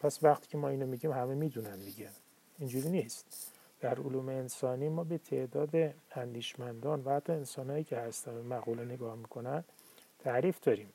پس 0.00 0.24
وقتی 0.24 0.46
که 0.46 0.58
ما 0.58 0.68
اینو 0.68 0.86
میگیم 0.86 1.12
همه 1.12 1.34
می‌دونن 1.34 1.78
میگن 1.78 2.12
اینجوری 2.58 2.88
نیست. 2.88 3.50
در 3.80 4.00
علوم 4.00 4.28
انسانی 4.28 4.88
ما 4.88 5.04
به 5.04 5.18
تعداد 5.18 5.94
اندیشمندان 6.12 7.02
و 7.04 7.10
حتی 7.10 7.32
انسانهایی 7.32 7.84
که 7.84 7.96
هستن 7.96 8.40
مقوله 8.40 8.84
نگاه 8.84 9.16
می‌کنن 9.16 9.64
تعریف 10.18 10.60
داریم. 10.60 10.92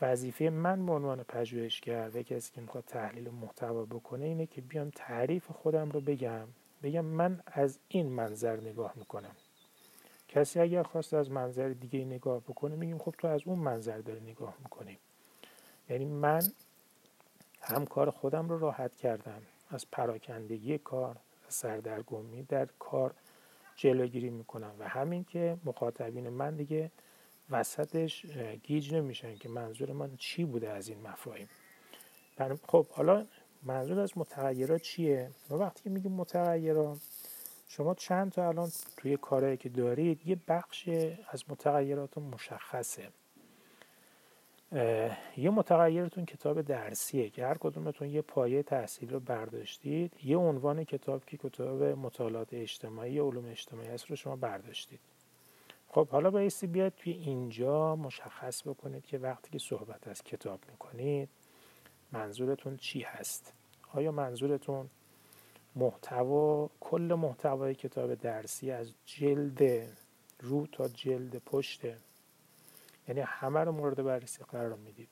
وظیفه 0.00 0.50
من 0.50 0.86
به 0.86 0.92
عنوان 0.92 1.22
پژوهشگر 1.22 2.10
و 2.14 2.22
کسی 2.22 2.52
که 2.52 2.60
می‌خواد 2.60 2.84
تحلیل 2.86 3.30
محتوا 3.30 3.84
بکنه 3.84 4.24
اینه 4.24 4.46
که 4.46 4.60
بیام 4.60 4.90
تعریف 4.90 5.50
خودم 5.50 5.90
رو 5.90 6.00
بگم. 6.00 6.48
بگم 6.82 7.04
من 7.04 7.42
از 7.46 7.78
این 7.88 8.06
منظر 8.06 8.60
نگاه 8.60 8.92
می‌کنم. 8.96 9.36
کسی 10.32 10.60
اگر 10.60 10.82
خواست 10.82 11.14
از 11.14 11.30
منظر 11.30 11.68
دیگه 11.68 12.04
نگاه 12.04 12.40
بکنه 12.40 12.74
میگیم 12.74 12.98
خب 12.98 13.14
تو 13.18 13.28
از 13.28 13.40
اون 13.44 13.58
منظر 13.58 13.98
داری 13.98 14.20
نگاه 14.20 14.54
می‌کنی. 14.58 14.98
یعنی 15.88 16.04
من 16.04 16.42
هم 17.60 17.86
کار 17.86 18.10
خودم 18.10 18.48
رو 18.48 18.58
راحت 18.58 18.96
کردم. 18.96 19.42
از 19.70 19.90
پراکندگی 19.92 20.78
کار 20.78 21.16
سردرگمی 21.48 22.42
در 22.42 22.68
کار 22.78 23.14
جلوگیری 23.76 24.30
می‌کنم 24.30 24.74
و 24.78 24.88
همین 24.88 25.24
که 25.24 25.56
مخاطبین 25.64 26.28
من 26.28 26.56
دیگه 26.56 26.90
وسطش 27.50 28.26
گیج 28.62 28.94
نمیشن 28.94 29.34
که 29.36 29.48
منظور 29.48 29.92
من 29.92 30.16
چی 30.16 30.44
بوده 30.44 30.70
از 30.70 30.88
این 30.88 31.00
مفاهیم. 31.00 31.48
خب 32.68 32.86
حالا 32.88 33.26
منظور 33.62 34.00
از 34.00 34.18
متغیرات 34.18 34.80
چیه؟ 34.82 35.30
ما 35.50 35.58
وقتی 35.58 35.82
که 35.82 35.90
میگیم 35.90 36.12
متغیرات 36.12 36.98
شما 37.76 37.94
چند 37.94 38.32
تا 38.32 38.48
الان 38.48 38.70
توی 38.96 39.16
کارهایی 39.16 39.56
که 39.56 39.68
دارید 39.68 40.26
یه 40.26 40.36
بخش 40.48 40.88
از 41.28 41.44
متغیرات 41.48 42.18
مشخصه. 42.18 43.08
یه 45.36 45.50
متغیرتون 45.50 46.24
کتاب 46.24 46.62
درسیه 46.62 47.30
که 47.30 47.46
هر 47.46 47.58
کدومتون 47.58 48.08
یه 48.08 48.22
پایه 48.22 48.62
تحصیل 48.62 49.10
رو 49.10 49.20
برداشتید. 49.20 50.12
یه 50.24 50.36
عنوان 50.36 50.84
کتاب 50.84 51.24
که 51.24 51.36
کتاب 51.36 51.82
مطالعات 51.82 52.48
اجتماعی 52.54 53.12
یا 53.12 53.26
علوم 53.26 53.50
اجتماعی 53.50 53.88
هست 53.88 54.06
رو 54.06 54.16
شما 54.16 54.36
برداشتید. 54.36 55.00
خب 55.88 56.08
حالا 56.08 56.30
بایستی 56.30 56.66
بیاد 56.66 56.92
توی 56.96 57.12
اینجا 57.12 57.96
مشخص 57.96 58.68
بکنید 58.68 59.06
که 59.06 59.18
وقتی 59.18 59.50
که 59.50 59.58
صحبت 59.58 60.08
از 60.08 60.22
کتاب 60.22 60.60
می‌کنید 60.70 61.28
منظورتون 62.12 62.76
چی 62.76 63.00
هست؟ 63.00 63.52
آیا 63.92 64.12
منظورتون 64.12 64.90
محتوا 65.76 66.70
کل 66.80 67.14
محتوای 67.18 67.74
کتاب 67.74 68.14
درسی 68.14 68.70
از 68.70 68.92
جلد 69.06 69.86
رو 70.40 70.66
تا 70.66 70.88
جلد 70.88 71.36
پشته 71.36 71.96
یعنی 73.08 73.20
همه 73.20 73.60
رو 73.60 73.72
مورد 73.72 74.04
بررسی 74.04 74.44
قرار 74.44 74.74
می‌دید. 74.74 75.08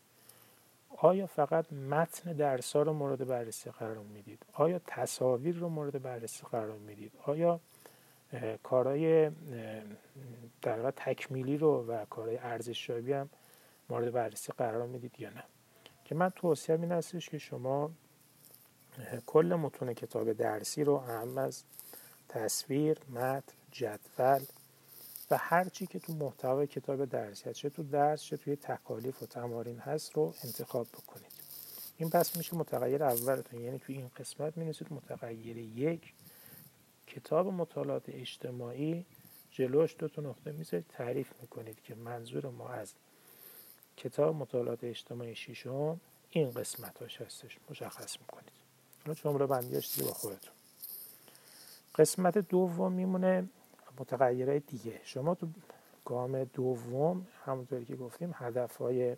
آیا 0.97 1.27
فقط 1.27 1.73
متن 1.73 2.33
درس 2.33 2.77
رو 2.77 2.93
مورد 2.93 3.27
بررسی 3.27 3.71
قرار 3.71 3.99
می‌دید؟ 3.99 4.43
آیا 4.53 4.81
تصاویر 4.87 5.57
رو 5.57 5.69
مورد 5.69 6.03
بررسی 6.03 6.43
قرار 6.51 6.79
می‌دید؟ 6.79 7.13
آیا 7.23 7.61
کارهای 8.63 9.31
در 10.63 10.91
تکمیلی 10.91 11.57
رو 11.57 11.87
و 11.87 12.05
کارهای 12.05 12.39
ارزشیابی 12.39 13.13
هم 13.13 13.31
مورد 13.89 14.13
بررسی 14.13 14.53
قرار 14.53 14.87
می‌دید 14.87 15.21
یا 15.21 15.31
نه؟ 15.31 15.45
که 16.05 16.15
من 16.15 16.31
توصیه 16.31 16.81
این 16.81 16.93
هستش 16.93 17.29
که 17.29 17.39
شما 17.39 17.91
کل 19.27 19.55
متون 19.55 19.95
کتاب 19.95 20.33
درسی 20.33 20.85
رو 20.85 20.95
اهم 20.95 21.39
از 21.39 21.63
تصویر، 22.29 22.99
متن، 23.11 23.53
جدول 23.73 24.45
و 25.31 25.37
هر 25.37 25.69
چی 25.69 25.87
که 25.87 25.99
تو 25.99 26.13
محتوای 26.13 26.67
کتاب 26.67 27.05
درسی 27.05 27.55
چه 27.55 27.71
تو 27.71 27.83
درس 27.83 28.23
چه 28.23 28.37
توی 28.37 28.57
تکالیف 28.57 29.23
و 29.23 29.27
تمارین 29.27 29.79
هست 29.79 30.13
رو 30.13 30.35
انتخاب 30.45 30.87
بکنید. 30.89 31.33
این 31.97 32.11
پس 32.11 32.37
میشه 32.37 32.57
متغیر 32.57 33.05
اولتون. 33.05 33.61
یعنی 33.61 33.79
توی 33.79 33.95
این 33.97 34.11
قسمت 34.17 34.57
می 34.57 34.75
متغیر 34.91 35.57
یک. 35.57 36.13
کتاب 37.07 37.47
مطالعات 37.47 38.03
اجتماعی 38.09 39.07
جلوش 39.51 39.97
دو 39.99 40.09
تا 40.09 40.23
نقطه 40.23 40.53
می‌ذارید. 40.53 40.87
تعریف 40.89 41.33
می‌کنید 41.41 41.83
که 41.83 41.95
منظور 41.95 42.47
ما 42.47 42.69
از 42.69 42.93
کتاب 43.97 44.35
مطالعات 44.35 44.85
اجتماعی 44.85 45.35
ششم 45.35 46.01
این 46.31 46.51
قسمت 46.51 46.99
هاش 46.99 47.21
هستش. 47.21 47.59
مشخص 47.71 48.21
می‌کنید. 48.21 48.60
حالا 49.05 49.15
جمله 49.15 49.47
بندیاش 49.47 50.01
با 50.01 50.13
خودتون. 50.13 50.53
قسمت 51.95 52.39
دوم 52.39 52.93
میمونه 52.93 53.49
متغیرهای 53.99 54.61
دیگه. 54.61 55.01
شما 55.05 55.35
تو 55.35 55.49
گام 56.05 56.45
دوم 56.45 57.27
همونطوری 57.45 57.85
که 57.85 57.97
گفتیم 57.97 58.35
هدف 58.35 58.77
های 58.77 59.17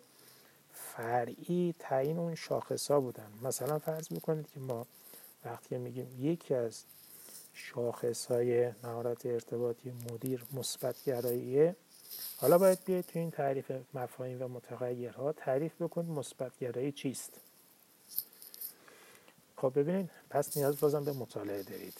فرعی 0.72 1.74
تعیین 1.78 2.18
اون 2.18 2.34
شاخص 2.34 2.90
ها 2.90 3.00
بودن. 3.00 3.32
مثلا 3.42 3.78
فرض 3.78 4.08
بکنید 4.08 4.50
که 4.54 4.60
ما 4.60 4.86
وقتی 5.44 5.78
میگیم 5.78 6.16
یکی 6.20 6.54
از 6.54 6.84
شاخص 7.54 8.26
های 8.26 8.72
مهارت 8.84 9.26
ارتباطی 9.26 9.92
مدیر 10.10 10.44
مثبت 10.52 11.04
گراییه 11.04 11.76
حالا 12.36 12.58
باید 12.58 12.78
بیاید 12.84 13.04
تو 13.04 13.18
این 13.18 13.30
تعریف 13.30 13.72
مفاهیم 13.94 14.42
و 14.42 14.48
متغیرها 14.48 15.32
تعریف 15.32 15.82
بکنید 15.82 16.10
مثبت 16.10 16.58
گرایی 16.58 16.92
چیست. 16.92 17.40
خب 19.62 19.72
ببینید 19.78 20.10
پس 20.30 20.56
نیاز 20.56 20.80
بازم 20.80 21.04
به 21.04 21.12
مطالعه 21.12 21.62
دارید. 21.62 21.94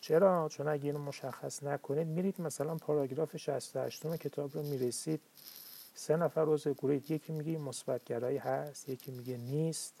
چرا؟ 0.00 0.48
چون 0.48 0.68
اگه 0.68 0.84
اینو 0.84 0.98
مشخص 0.98 1.62
نکنید 1.62 2.06
میرید 2.06 2.40
مثلا 2.40 2.74
پاراگراف 2.74 3.36
68 3.36 4.16
کتاب 4.16 4.54
رو 4.54 4.62
می‌رسید. 4.62 5.20
سه 5.94 6.16
نفر 6.16 6.44
روز 6.44 6.68
گروه 6.68 6.94
یکی 6.94 7.32
میگه 7.32 7.58
مثبتگرایی 7.58 8.38
هست 8.38 8.88
یکی 8.88 9.10
میگه 9.10 9.36
نیست 9.36 9.94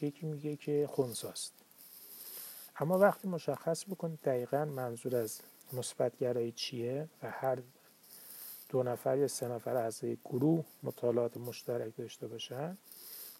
یکی 0.00 0.26
میگه 0.26 0.56
که 0.56 0.88
خونساست. 0.90 1.52
اما 2.76 2.98
وقتی 2.98 3.28
مشخص 3.28 3.84
بکنید 3.84 4.18
دقیقا 4.24 4.64
منظور 4.64 5.16
از 5.16 5.40
مثبتگرایی 5.72 6.52
چیه 6.52 7.08
و 7.22 7.30
هر 7.30 7.58
دو 8.68 8.82
نفر 8.82 9.18
یا 9.18 9.28
سه 9.28 9.48
نفر 9.48 9.76
اعضای 9.76 10.18
گروه 10.24 10.64
مطالعات 10.82 11.36
مشترک 11.36 11.96
داشته 11.96 12.26
باشن 12.26 12.76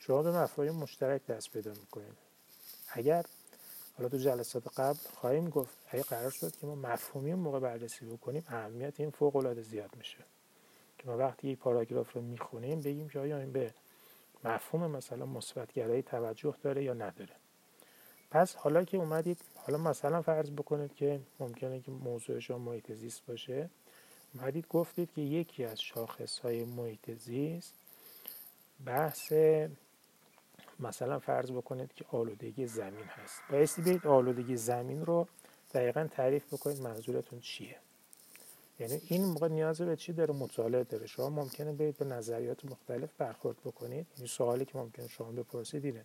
شما 0.00 0.22
به 0.22 0.32
مفاهیم 0.32 0.74
مشترک 0.74 1.26
دست 1.26 1.50
پیدا 1.50 1.70
می‌کنید 1.70 2.18
اگر 2.88 3.24
حالا 3.96 4.08
تو 4.08 4.16
جلسات 4.16 4.80
قبل 4.80 4.98
خواهیم 5.14 5.50
گفت 5.50 5.78
اگه 5.88 6.02
قرار 6.02 6.30
شد 6.30 6.56
که 6.56 6.66
ما 6.66 6.74
مفهومی 6.74 7.34
موقع 7.34 7.58
بررسی 7.58 8.06
بکنیم 8.06 8.44
اهمیت 8.48 9.00
این 9.00 9.10
فوق 9.10 9.36
العاده 9.36 9.62
زیاد 9.62 9.90
میشه. 9.96 10.18
که 10.98 11.08
ما 11.08 11.16
وقتی 11.16 11.48
یک 11.48 11.58
پاراگراف 11.58 12.12
رو 12.12 12.20
می‌خونیم 12.22 12.80
بگیم 12.80 13.08
که 13.08 13.18
آیا 13.18 13.38
این 13.38 13.52
به 13.52 13.74
مفهوم 14.44 14.90
مثلا 14.90 15.26
مثبتگرایی 15.26 16.02
توجه 16.02 16.54
داره 16.62 16.84
یا 16.84 16.94
نداره. 16.94 17.34
پس 18.30 18.54
حالا 18.54 18.84
که 18.84 18.96
اومدید 18.96 19.38
حالا 19.54 19.78
مثلا 19.78 20.22
فرض 20.22 20.50
بکنید 20.50 20.94
که 20.94 21.20
ممکنه 21.40 21.80
که 21.80 21.90
موضوع 21.90 22.38
شما 22.38 22.58
محیط 22.58 22.92
زیست 22.92 23.26
باشه. 23.26 23.70
اومدید 24.34 24.68
گفتید 24.68 25.12
که 25.12 25.20
یکی 25.20 25.64
از 25.64 25.80
شاخص 25.80 26.38
های 26.38 26.64
محیط 26.64 27.10
زیست 27.10 27.74
بحث 28.86 29.32
مثلا 30.80 31.18
فرض 31.18 31.50
بکنید 31.50 31.94
که 31.94 32.04
آلودگی 32.12 32.66
زمین 32.66 33.04
هست. 33.04 33.40
بایستی 33.50 33.82
برید 33.82 34.06
آلودگی 34.06 34.56
زمین 34.56 35.06
رو 35.06 35.26
دقیقا 35.74 36.08
تعریف 36.10 36.54
بکنید 36.54 36.80
منظورتون 36.80 37.40
چیه. 37.40 37.76
یعنی 38.80 39.00
این 39.08 39.24
موقع 39.24 39.48
نیاز 39.48 39.80
به 39.80 39.96
چی 39.96 40.12
داره؟ 40.12 40.34
مطالعه 40.34 40.84
داره. 40.84 41.06
شما 41.06 41.30
ممکنه 41.30 41.72
برید 41.72 41.96
به 41.96 42.04
نظریات 42.04 42.64
مختلف 42.64 43.10
برخورد 43.18 43.56
بکنید. 43.64 44.06
این 44.16 44.26
سوالی 44.26 44.64
که 44.64 44.78
ممکنه 44.78 45.08
شما 45.08 45.32
بپرسید 45.32 45.84
اینه. 45.84 46.04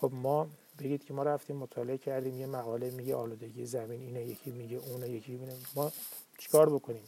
خب 0.00 0.10
ما 0.14 0.46
بگید 0.78 1.04
که 1.04 1.14
ما 1.14 1.22
رفتیم 1.22 1.56
مطالعه 1.56 1.98
کردیم 1.98 2.38
یه 2.38 2.46
مقاله 2.46 2.90
میگه 2.90 3.14
آلودگی 3.14 3.66
زمین 3.66 4.00
اینه 4.00 4.24
یکی 4.24 4.50
میگه 4.50 4.76
اونه 4.76 5.08
یکی 5.08 5.32
میگه 5.32 5.52
ما 5.76 5.92
چیکار 6.38 6.70
بکنیم؟ 6.70 7.02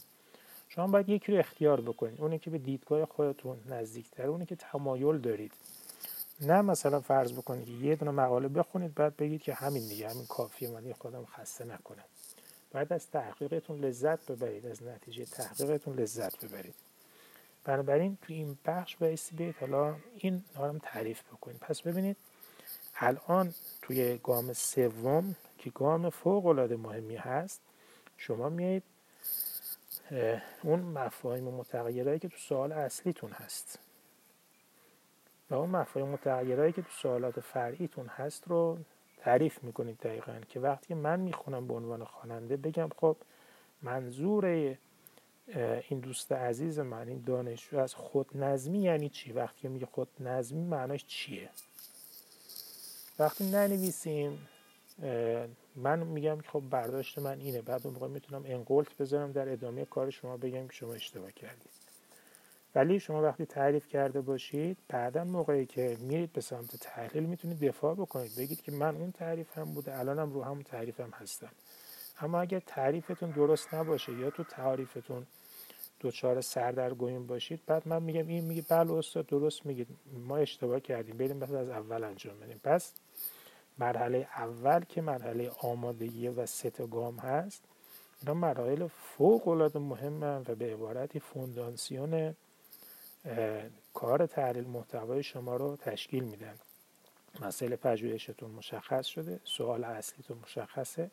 شما 0.68 0.86
باید 0.86 1.08
یکی 1.08 1.32
رو 1.32 1.38
اختیار 1.38 1.80
بکنید. 1.80 2.20
اونی 2.20 2.38
که 2.38 2.50
به 2.50 2.58
دیدگاه 2.58 3.04
خودتون 3.04 3.56
نزدیکتر 3.66 4.26
اونی 4.26 4.46
که 4.46 4.56
تمایل 4.56 5.18
دارید. 5.18 5.52
نه 6.40 6.62
مثلا 6.62 7.00
فرض 7.00 7.32
بکنید 7.32 7.68
یه 7.68 7.96
دونه 7.96 8.10
مقاله 8.10 8.48
بخونید 8.48 8.94
بعد 8.94 9.16
بگید 9.16 9.42
که 9.42 9.54
همین 9.54 9.88
دیگه 9.88 10.08
همین 10.08 10.26
کافیه 10.26 10.70
من 10.70 10.92
خودم 10.92 11.24
خسته 11.24 11.64
نکنم 11.64 12.04
باید 12.72 12.92
از 12.92 13.10
تحقیقتون 13.10 13.80
لذت 13.80 14.30
ببرید 14.30 14.66
از 14.66 14.82
نتیجه 14.82 15.24
تحقیقتون 15.24 15.94
لذت 15.94 16.44
ببرید. 16.44 16.74
بنابراین 17.64 18.18
تو 18.22 18.32
این 18.32 18.58
بخش 18.66 18.96
بایستی 18.96 19.36
بیاید 19.36 19.56
حالا 19.60 19.96
این 20.16 20.44
هم 20.56 20.78
تعریف 20.82 21.22
بکنید. 21.22 21.58
پس 21.58 21.82
ببینید 21.82 22.16
الان 22.94 23.54
توی 23.82 24.18
گام 24.22 24.52
سوم 24.52 25.36
که 25.58 25.70
گام 25.70 26.10
فوق 26.10 26.46
العاده 26.46 26.76
مهمی 26.76 27.16
هست 27.16 27.60
شما 28.16 28.48
میایید 28.48 28.82
اون 30.62 30.80
مفاهیم 30.80 31.44
متغیرهایی 31.44 32.18
که 32.18 32.28
تو 32.28 32.36
سوال 32.36 32.72
اصلیتون 32.72 33.30
هست. 33.30 33.78
و 35.54 35.58
اون 35.58 35.70
مفاهیم 35.70 36.08
متغیرهایی 36.08 36.72
که 36.72 36.82
تو 36.82 36.88
سوالات 36.90 37.40
فرعیتون 37.40 38.06
هست 38.06 38.48
رو 38.48 38.78
تعریف 39.18 39.64
می‌کنید 39.64 39.98
دقیقا 39.98 40.32
که 40.48 40.60
وقتی 40.60 40.94
من 40.94 41.20
می‌خونم 41.20 41.66
به 41.66 41.74
عنوان 41.74 42.04
خواننده 42.04 42.56
بگم 42.56 42.88
خب 42.96 43.16
منظور 43.82 44.46
این 45.88 46.00
دوست 46.00 46.32
عزیز 46.32 46.78
من 46.78 47.08
این 47.08 47.22
دانشجو 47.26 47.78
از 47.78 47.94
خود 47.94 48.36
نظمی 48.36 48.78
یعنی 48.78 49.08
چی؟ 49.08 49.32
وقتی 49.32 49.68
میگه 49.68 49.86
خود 49.86 50.08
نظمی 50.20 50.64
معناش 50.64 51.06
چیه؟ 51.06 51.50
وقتی 53.18 53.50
ننویسیم 53.50 54.48
من 55.76 55.98
میگم 55.98 56.40
که 56.40 56.48
خب 56.48 56.62
برداشت 56.70 57.18
من 57.18 57.40
اینه 57.40 57.62
بعد 57.62 57.86
اون 57.86 58.10
می‌تونم 58.10 58.42
انقلت 58.46 58.96
بذارم 58.96 59.32
در 59.32 59.52
ادامه 59.52 59.84
کار 59.84 60.10
شما 60.10 60.36
بگم 60.36 60.66
که 60.66 60.72
شما 60.72 60.92
اشتباه 60.92 61.32
کردید. 61.32 61.83
ولی 62.74 63.00
شما 63.00 63.22
وقتی 63.22 63.46
تعریف 63.46 63.88
کرده 63.88 64.20
باشید 64.20 64.78
بعدا 64.88 65.24
موقعی 65.24 65.66
که 65.66 65.96
میرید 66.00 66.32
به 66.32 66.40
سمت 66.40 66.76
تحلیل 66.76 67.24
می‌تونید 67.24 67.60
دفاع 67.60 67.94
بکنید. 67.94 68.36
بگید 68.38 68.62
که 68.62 68.72
من 68.72 68.96
اون 68.96 69.12
تعریف 69.12 69.58
هم 69.58 69.64
بوده 69.64 69.98
الانم 69.98 70.32
رو 70.32 70.42
همون 70.42 70.64
هم 70.98 71.10
هستم. 71.10 71.50
اما 72.20 72.40
اگر 72.40 72.60
تعریفتون 72.60 73.30
درست 73.30 73.74
نباشه 73.74 74.12
یا 74.12 74.30
تو 74.30 74.44
تعریفتون 74.44 75.26
دوچار 76.00 76.40
سردرگمین 76.40 77.26
باشید 77.26 77.60
بعد 77.66 77.88
من 77.88 78.02
میگم 78.02 78.26
این 78.26 78.44
میگه 78.44 78.64
بله 78.68 78.92
استاد 78.92 79.26
درست 79.26 79.66
میگید. 79.66 79.88
ما 80.26 80.36
اشتباه 80.36 80.80
کردیم. 80.80 81.16
بریم 81.16 81.38
بعد 81.38 81.54
از 81.54 81.68
اول 81.68 82.04
انجام 82.04 82.40
بدیم. 82.40 82.60
پس 82.64 82.92
مرحله 83.78 84.28
اول 84.36 84.80
که 84.80 85.02
مرحله 85.02 85.50
آمادگی 85.60 86.28
و 86.28 86.46
ست 86.46 86.82
گام 86.82 87.16
هست 87.18 87.64
اینا 88.20 88.34
مراحل 88.34 88.86
فوق 88.86 89.48
العاده 89.48 89.78
مهمن 89.78 90.44
و 90.48 90.54
به 90.54 90.72
عبارتی 90.72 91.20
فونداسیون 91.20 92.34
کار 93.94 94.26
تحلیل 94.26 94.64
محتوای 94.68 95.22
شما 95.22 95.56
رو 95.56 95.76
تشکیل 95.76 96.24
میدن. 96.24 96.54
مسئله 97.40 97.76
پژوهشتون 97.76 98.50
مشخص 98.50 99.06
شده 99.06 99.40
سوال 99.44 99.84
اصلیتون 99.84 100.38
مشخصه. 100.42 101.10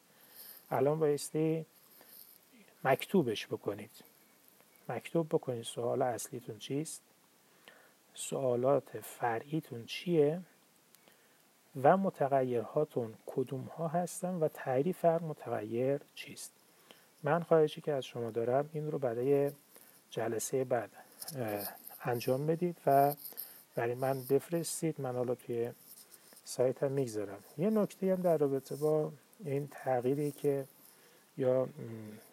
الان 0.71 0.99
بایستی 0.99 1.65
مکتوبش 2.83 3.47
بکنید. 3.47 3.91
مکتوب 4.89 5.27
بکنید 5.29 5.63
سوال 5.63 6.01
اصلیتون 6.01 6.57
چیست 6.57 7.01
سوالات 8.13 8.99
فرعیتون 9.01 9.85
چیه 9.85 10.41
و 11.83 11.97
متغیرهاتون 11.97 13.13
کدوم 13.25 13.61
ها 13.63 13.87
هستن 13.87 14.35
و 14.35 14.47
تعریف 14.47 15.05
هر 15.05 15.19
متغیر 15.23 16.01
چیست. 16.15 16.51
من 17.23 17.43
خواهشی 17.43 17.81
که 17.81 17.93
از 17.93 18.05
شما 18.05 18.31
دارم 18.31 18.69
این 18.73 18.91
رو 18.91 18.99
برای 18.99 19.51
جلسه 20.09 20.63
بعد 20.63 20.89
انجام 22.03 22.47
بدید 22.47 22.77
و 22.85 23.15
برای 23.75 23.95
من 23.95 24.21
بفرستید. 24.29 25.01
من 25.01 25.15
حالا 25.15 25.35
توی 25.35 25.71
سایت 26.43 26.83
هم 26.83 26.91
می‌گذارم. 26.91 27.39
یه 27.57 27.69
نکته 27.69 28.11
هم 28.11 28.21
در 28.21 28.37
رابطه 28.37 28.75
با 28.75 29.11
این 29.45 29.67
تغییری 29.71 30.31
که 30.31 30.65
یا 31.37 31.67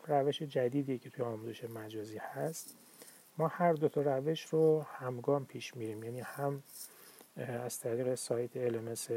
روش 0.06 0.42
جدیدی 0.42 0.98
که 0.98 1.10
توی 1.10 1.24
آموزش 1.24 1.64
مجازی 1.64 2.18
هست 2.18 2.74
ما 3.38 3.48
هر 3.48 3.72
دو 3.72 3.88
تا 3.88 4.02
روش 4.02 4.44
رو 4.44 4.82
همگام 4.82 5.46
پیش 5.46 5.76
میریم. 5.76 6.04
یعنی 6.04 6.20
هم 6.20 6.62
از 7.36 7.80
طریق 7.80 8.14
سایت 8.14 8.72
LMS 8.72 9.12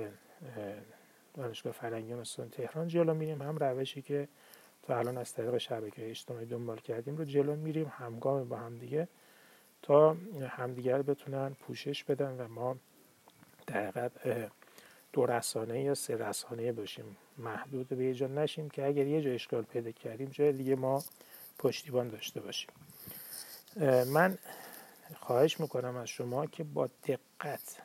دانشگاه 1.34 1.74
فرنگی 1.74 2.14
استان 2.14 2.50
تهران 2.50 2.88
جلو 2.88 3.14
میریم. 3.14 3.42
هم 3.42 3.58
روشی 3.58 4.02
که 4.02 4.28
تا 4.84 4.98
الان 4.98 5.18
از 5.18 5.34
طریق 5.34 5.58
شبکه 5.58 6.10
اجتماعی 6.10 6.46
دنبال 6.46 6.78
کردیم 6.78 7.18
رو 7.18 7.26
جلو 7.26 7.56
میریم. 7.56 7.92
همگام 7.98 8.50
با 8.50 8.58
همدیگه 8.58 9.08
تا 9.82 10.18
همدیگر 10.50 11.02
بتونن 11.02 11.54
پوشش 11.54 12.04
بدن 12.04 12.38
و 12.38 12.48
ما 12.48 12.78
در 13.68 13.88
حقیقت 13.88 14.12
دو 15.14 15.26
رسانه 15.26 15.82
یا 15.82 15.96
سه 15.96 16.16
رسانه 16.16 16.72
باشیم 16.72 17.18
محدود 17.38 17.88
به 17.88 18.06
یه 18.06 18.14
جا 18.14 18.28
نشیم 18.28 18.70
که 18.70 18.86
اگر 18.86 19.08
یه 19.08 19.22
جا 19.22 19.32
اشکال 19.32 19.64
پیدا 19.64 19.92
کردیم 19.92 20.30
جای 20.30 20.54
دیگه 20.54 20.76
ما 20.76 21.04
پشتیبان 21.60 22.10
داشته 22.10 22.40
باشیم. 22.40 22.70
من 24.08 24.38
خواهش 25.16 25.60
می‌کنم 25.60 25.96
از 25.96 26.08
شما 26.08 26.46
که 26.46 26.64
با 26.64 26.90
دقت 27.08 27.82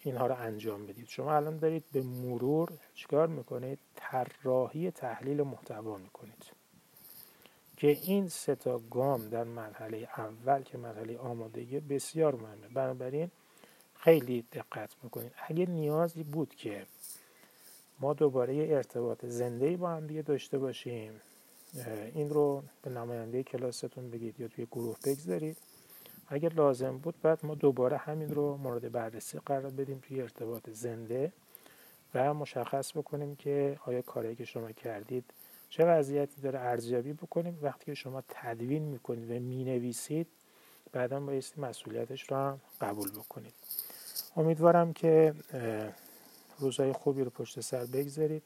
اینها 0.00 0.26
رو 0.26 0.34
انجام 0.34 0.86
بدید. 0.86 1.08
شما 1.08 1.36
الان 1.36 1.58
دارید 1.58 1.84
به 1.92 2.02
مرور 2.02 2.72
چیکار 2.94 3.26
می‌کنید؟ 3.26 3.78
طراحی 3.96 4.90
تحلیل 4.90 5.42
محتوا 5.42 5.96
می‌کنید. 5.96 6.53
که 7.84 7.98
این 8.02 8.28
سه 8.28 8.54
تا 8.54 8.78
گام 8.78 9.28
در 9.28 9.44
مرحله 9.44 10.08
اول 10.16 10.62
که 10.62 10.78
مرحله 10.78 11.18
آمادگی 11.18 11.80
بسیار 11.80 12.34
مهمه. 12.34 12.68
بنابراین 12.74 13.30
خیلی 13.94 14.44
دقت 14.52 14.90
می‌کنید 15.02 15.32
اگه 15.48 15.66
نیازی 15.66 16.22
بود 16.22 16.54
که 16.54 16.86
ما 18.00 18.14
دوباره 18.14 18.54
ارتباط 18.54 19.26
زنده 19.26 19.76
با 19.76 19.90
هم 19.90 20.06
دیگه 20.06 20.22
داشته 20.22 20.58
باشیم 20.58 21.20
این 22.14 22.30
رو 22.30 22.62
به 22.82 22.90
نماینده 22.90 23.42
کلاستون 23.42 24.10
بگید 24.10 24.40
یا 24.40 24.48
توی 24.48 24.66
گروه 24.66 24.96
بگذارید. 25.04 25.56
اگر 26.28 26.52
لازم 26.52 26.98
بود 26.98 27.14
بعد 27.22 27.46
ما 27.46 27.54
دوباره 27.54 27.96
همین 27.96 28.34
رو 28.34 28.56
مورد 28.56 28.92
بررسی 28.92 29.38
قرار 29.46 29.70
بدیم 29.70 30.02
توی 30.08 30.22
ارتباط 30.22 30.70
زنده 30.70 31.32
و 32.14 32.34
مشخص 32.34 32.96
بکنیم 32.96 33.36
که 33.36 33.78
آیا 33.86 34.02
کاری 34.02 34.36
که 34.36 34.44
شما 34.44 34.72
کردید 34.72 35.24
چه 35.74 35.84
وضعیتی 35.84 36.40
داره 36.40 36.58
ارزیابی 36.60 37.12
بکنیم؟ 37.12 37.58
وقتی 37.62 37.84
که 37.84 37.94
شما 37.94 38.22
تدوین 38.28 38.82
می‌کنید 38.82 39.30
و 39.30 39.34
می‌نویسید 39.34 40.26
بعدا 40.92 41.20
بایستی 41.20 41.60
مسئولیتش 41.60 42.30
رو 42.30 42.36
هم 42.36 42.60
قبول 42.80 43.10
بکنید. 43.10 43.54
امیدوارم 44.36 44.92
که 44.92 45.34
روزهای 46.58 46.92
خوبی 46.92 47.24
رو 47.24 47.30
پشت 47.30 47.60
سر 47.60 47.84
بگذارید 47.84 48.42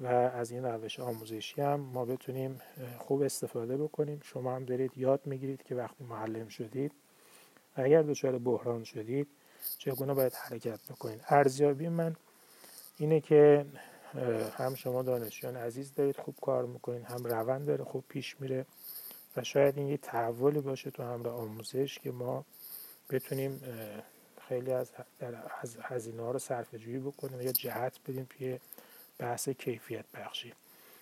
و 0.00 0.06
از 0.06 0.50
این 0.50 0.64
روش 0.64 1.00
آموزشی 1.00 1.60
هم 1.60 1.80
ما 1.80 2.04
بتونیم 2.04 2.60
خوب 2.98 3.22
استفاده 3.22 3.76
بکنیم. 3.76 4.20
شما 4.24 4.54
هم 4.56 4.64
دارید 4.64 4.92
یاد 4.96 5.20
می‌گیرید 5.24 5.62
که 5.62 5.74
وقتی 5.74 6.04
معلم 6.04 6.48
شدید 6.48 6.92
و 7.76 7.80
اگر 7.80 8.02
دچار 8.02 8.38
بحران 8.38 8.84
شدید 8.84 9.28
چگونه 9.78 10.14
باید 10.14 10.32
حرکت 10.32 10.80
بکنید؟ 10.90 11.20
ارزیابی 11.28 11.88
من 11.88 12.16
اینه 12.96 13.20
که 13.20 13.66
هم 14.58 14.74
شما 14.74 15.02
دانشجویان 15.02 15.56
عزیز 15.56 15.94
دارید 15.94 16.16
خوب 16.16 16.34
کار 16.42 16.66
می‌کنید 16.66 17.04
هم 17.04 17.24
روند 17.24 17.66
داره 17.66 17.84
خوب 17.84 18.04
پیش 18.08 18.40
میره 18.40 18.66
و 19.36 19.44
شاید 19.44 19.78
این 19.78 19.88
یه 19.88 19.96
تحولی 19.96 20.60
باشه 20.60 20.90
تو 20.90 21.02
همراه 21.02 21.40
آموزش 21.40 21.98
که 21.98 22.10
ما 22.10 22.44
بتونیم 23.10 23.60
خیلی 24.48 24.72
از 24.72 24.92
هزینه 25.82 26.22
ها 26.22 26.30
رو 26.30 26.38
صرف 26.38 26.74
جویی 26.74 26.98
بکنیم 26.98 27.40
یا 27.40 27.52
جهت 27.52 27.98
بدیم 28.08 28.26
توی 28.30 28.58
بحث 29.18 29.48
کیفیت 29.48 30.04
بخشی. 30.14 30.54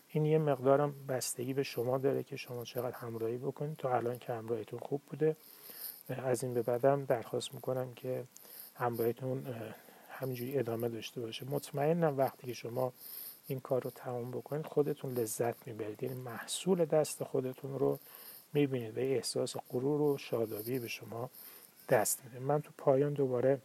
این 0.09 0.25
یه 0.25 0.39
مقدارم 0.39 1.07
بستگی 1.09 1.55
به 1.55 1.63
شما 1.63 1.99
داره 1.99 2.23
که 2.23 2.37
شما 2.37 2.65
چقدر 2.65 2.97
همراهی 2.97 3.39
بکنید. 3.39 3.77
تا 3.77 3.97
الان 3.97 4.19
که 4.19 4.33
همراهیتون 4.33 4.79
خوب 4.79 5.03
بوده 5.11 5.37
از 6.09 6.43
این 6.43 6.55
به 6.55 6.63
بعدم 6.63 7.05
درخواست 7.05 7.55
می‌کنم 7.55 7.95
که 7.95 8.25
همراهیتون 8.75 9.47
همینجوری 10.17 10.59
ادامه 10.59 10.89
داشته 10.89 11.21
باشه. 11.21 11.47
مطمئنم 11.51 12.19
وقتی 12.19 12.47
که 12.47 12.53
شما 12.53 12.93
این 13.47 13.61
کار 13.61 13.83
رو 13.83 13.91
تمام 13.91 14.31
بکنید 14.31 14.67
خودتون 14.67 15.13
لذت 15.13 15.67
می‌برید. 15.67 16.03
یعنی 16.03 16.15
محصول 16.15 16.85
دست 16.85 17.25
خودتون 17.25 17.79
رو 17.79 17.99
می‌بینید 18.53 18.99
و 18.99 19.01
احساس 19.01 19.57
غرور 19.71 20.01
و 20.01 20.19
شادابی 20.19 20.79
به 20.79 20.89
شما 20.89 21.31
دست 21.89 22.25
میده. 22.25 22.39
من 22.39 22.63
تو 22.63 22.71
پایان 22.79 23.13
دوباره 23.13 23.61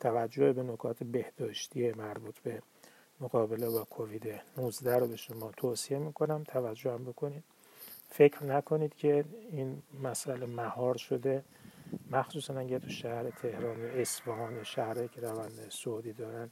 توجه 0.00 0.52
به 0.52 0.62
نکات 0.62 1.02
بهداشتی 1.02 1.92
مربوط 1.92 2.38
به 2.38 2.62
مقابله 3.20 3.68
با 3.68 3.84
کووید 3.84 4.40
19 4.56 4.96
رو 4.96 5.06
به 5.06 5.16
شما 5.16 5.52
توصیه 5.56 5.98
می‌کنم. 5.98 6.44
توجه 6.44 6.92
هم 6.92 7.04
بکنید. 7.04 7.44
فکر 8.10 8.44
نکنید 8.44 8.94
که 8.94 9.24
این 9.50 9.82
مسئله 10.02 10.46
مهار 10.46 10.96
شده. 10.96 11.44
مخصوصا 12.10 12.58
اگر 12.58 12.78
تو 12.78 12.88
شهر 12.88 13.30
تهران 13.30 13.84
و 13.84 13.86
اصفهان 13.86 14.62
شهرهایی 14.62 15.08
که 15.08 15.20
روند 15.20 15.66
سعودی 15.70 16.12
دارن 16.12 16.50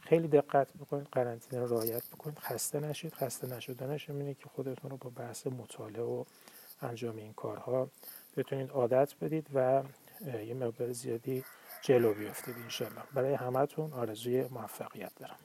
خیلی 0.00 0.28
دقت 0.28 0.72
بکنید 0.72 1.08
قرنطینه 1.12 1.62
رو 1.62 1.74
رعایت 1.74 2.02
بکنید. 2.12 2.38
خسته 2.38 2.80
نشید. 2.80 3.14
خسته 3.14 3.46
نشدنش 3.46 4.10
اینه 4.10 4.34
که 4.34 4.48
خودتون 4.48 4.90
رو 4.90 4.96
با 4.96 5.10
بحث 5.10 5.46
مطالعه 5.46 6.02
و 6.02 6.24
انجام 6.82 7.16
این 7.16 7.32
کارها 7.32 7.88
بتونید 8.36 8.70
عادت 8.70 9.14
بدید 9.20 9.46
و 9.54 9.82
یه 10.46 10.54
مقدار 10.54 10.92
زیادی 10.92 11.44
جلو 11.82 12.14
بیفتید 12.14 12.54
انشالله 12.62 13.02
برای 13.14 13.34
همتون 13.34 13.92
آرزوی 13.92 14.42
موفقیت 14.48 15.12
دارم. 15.16 15.36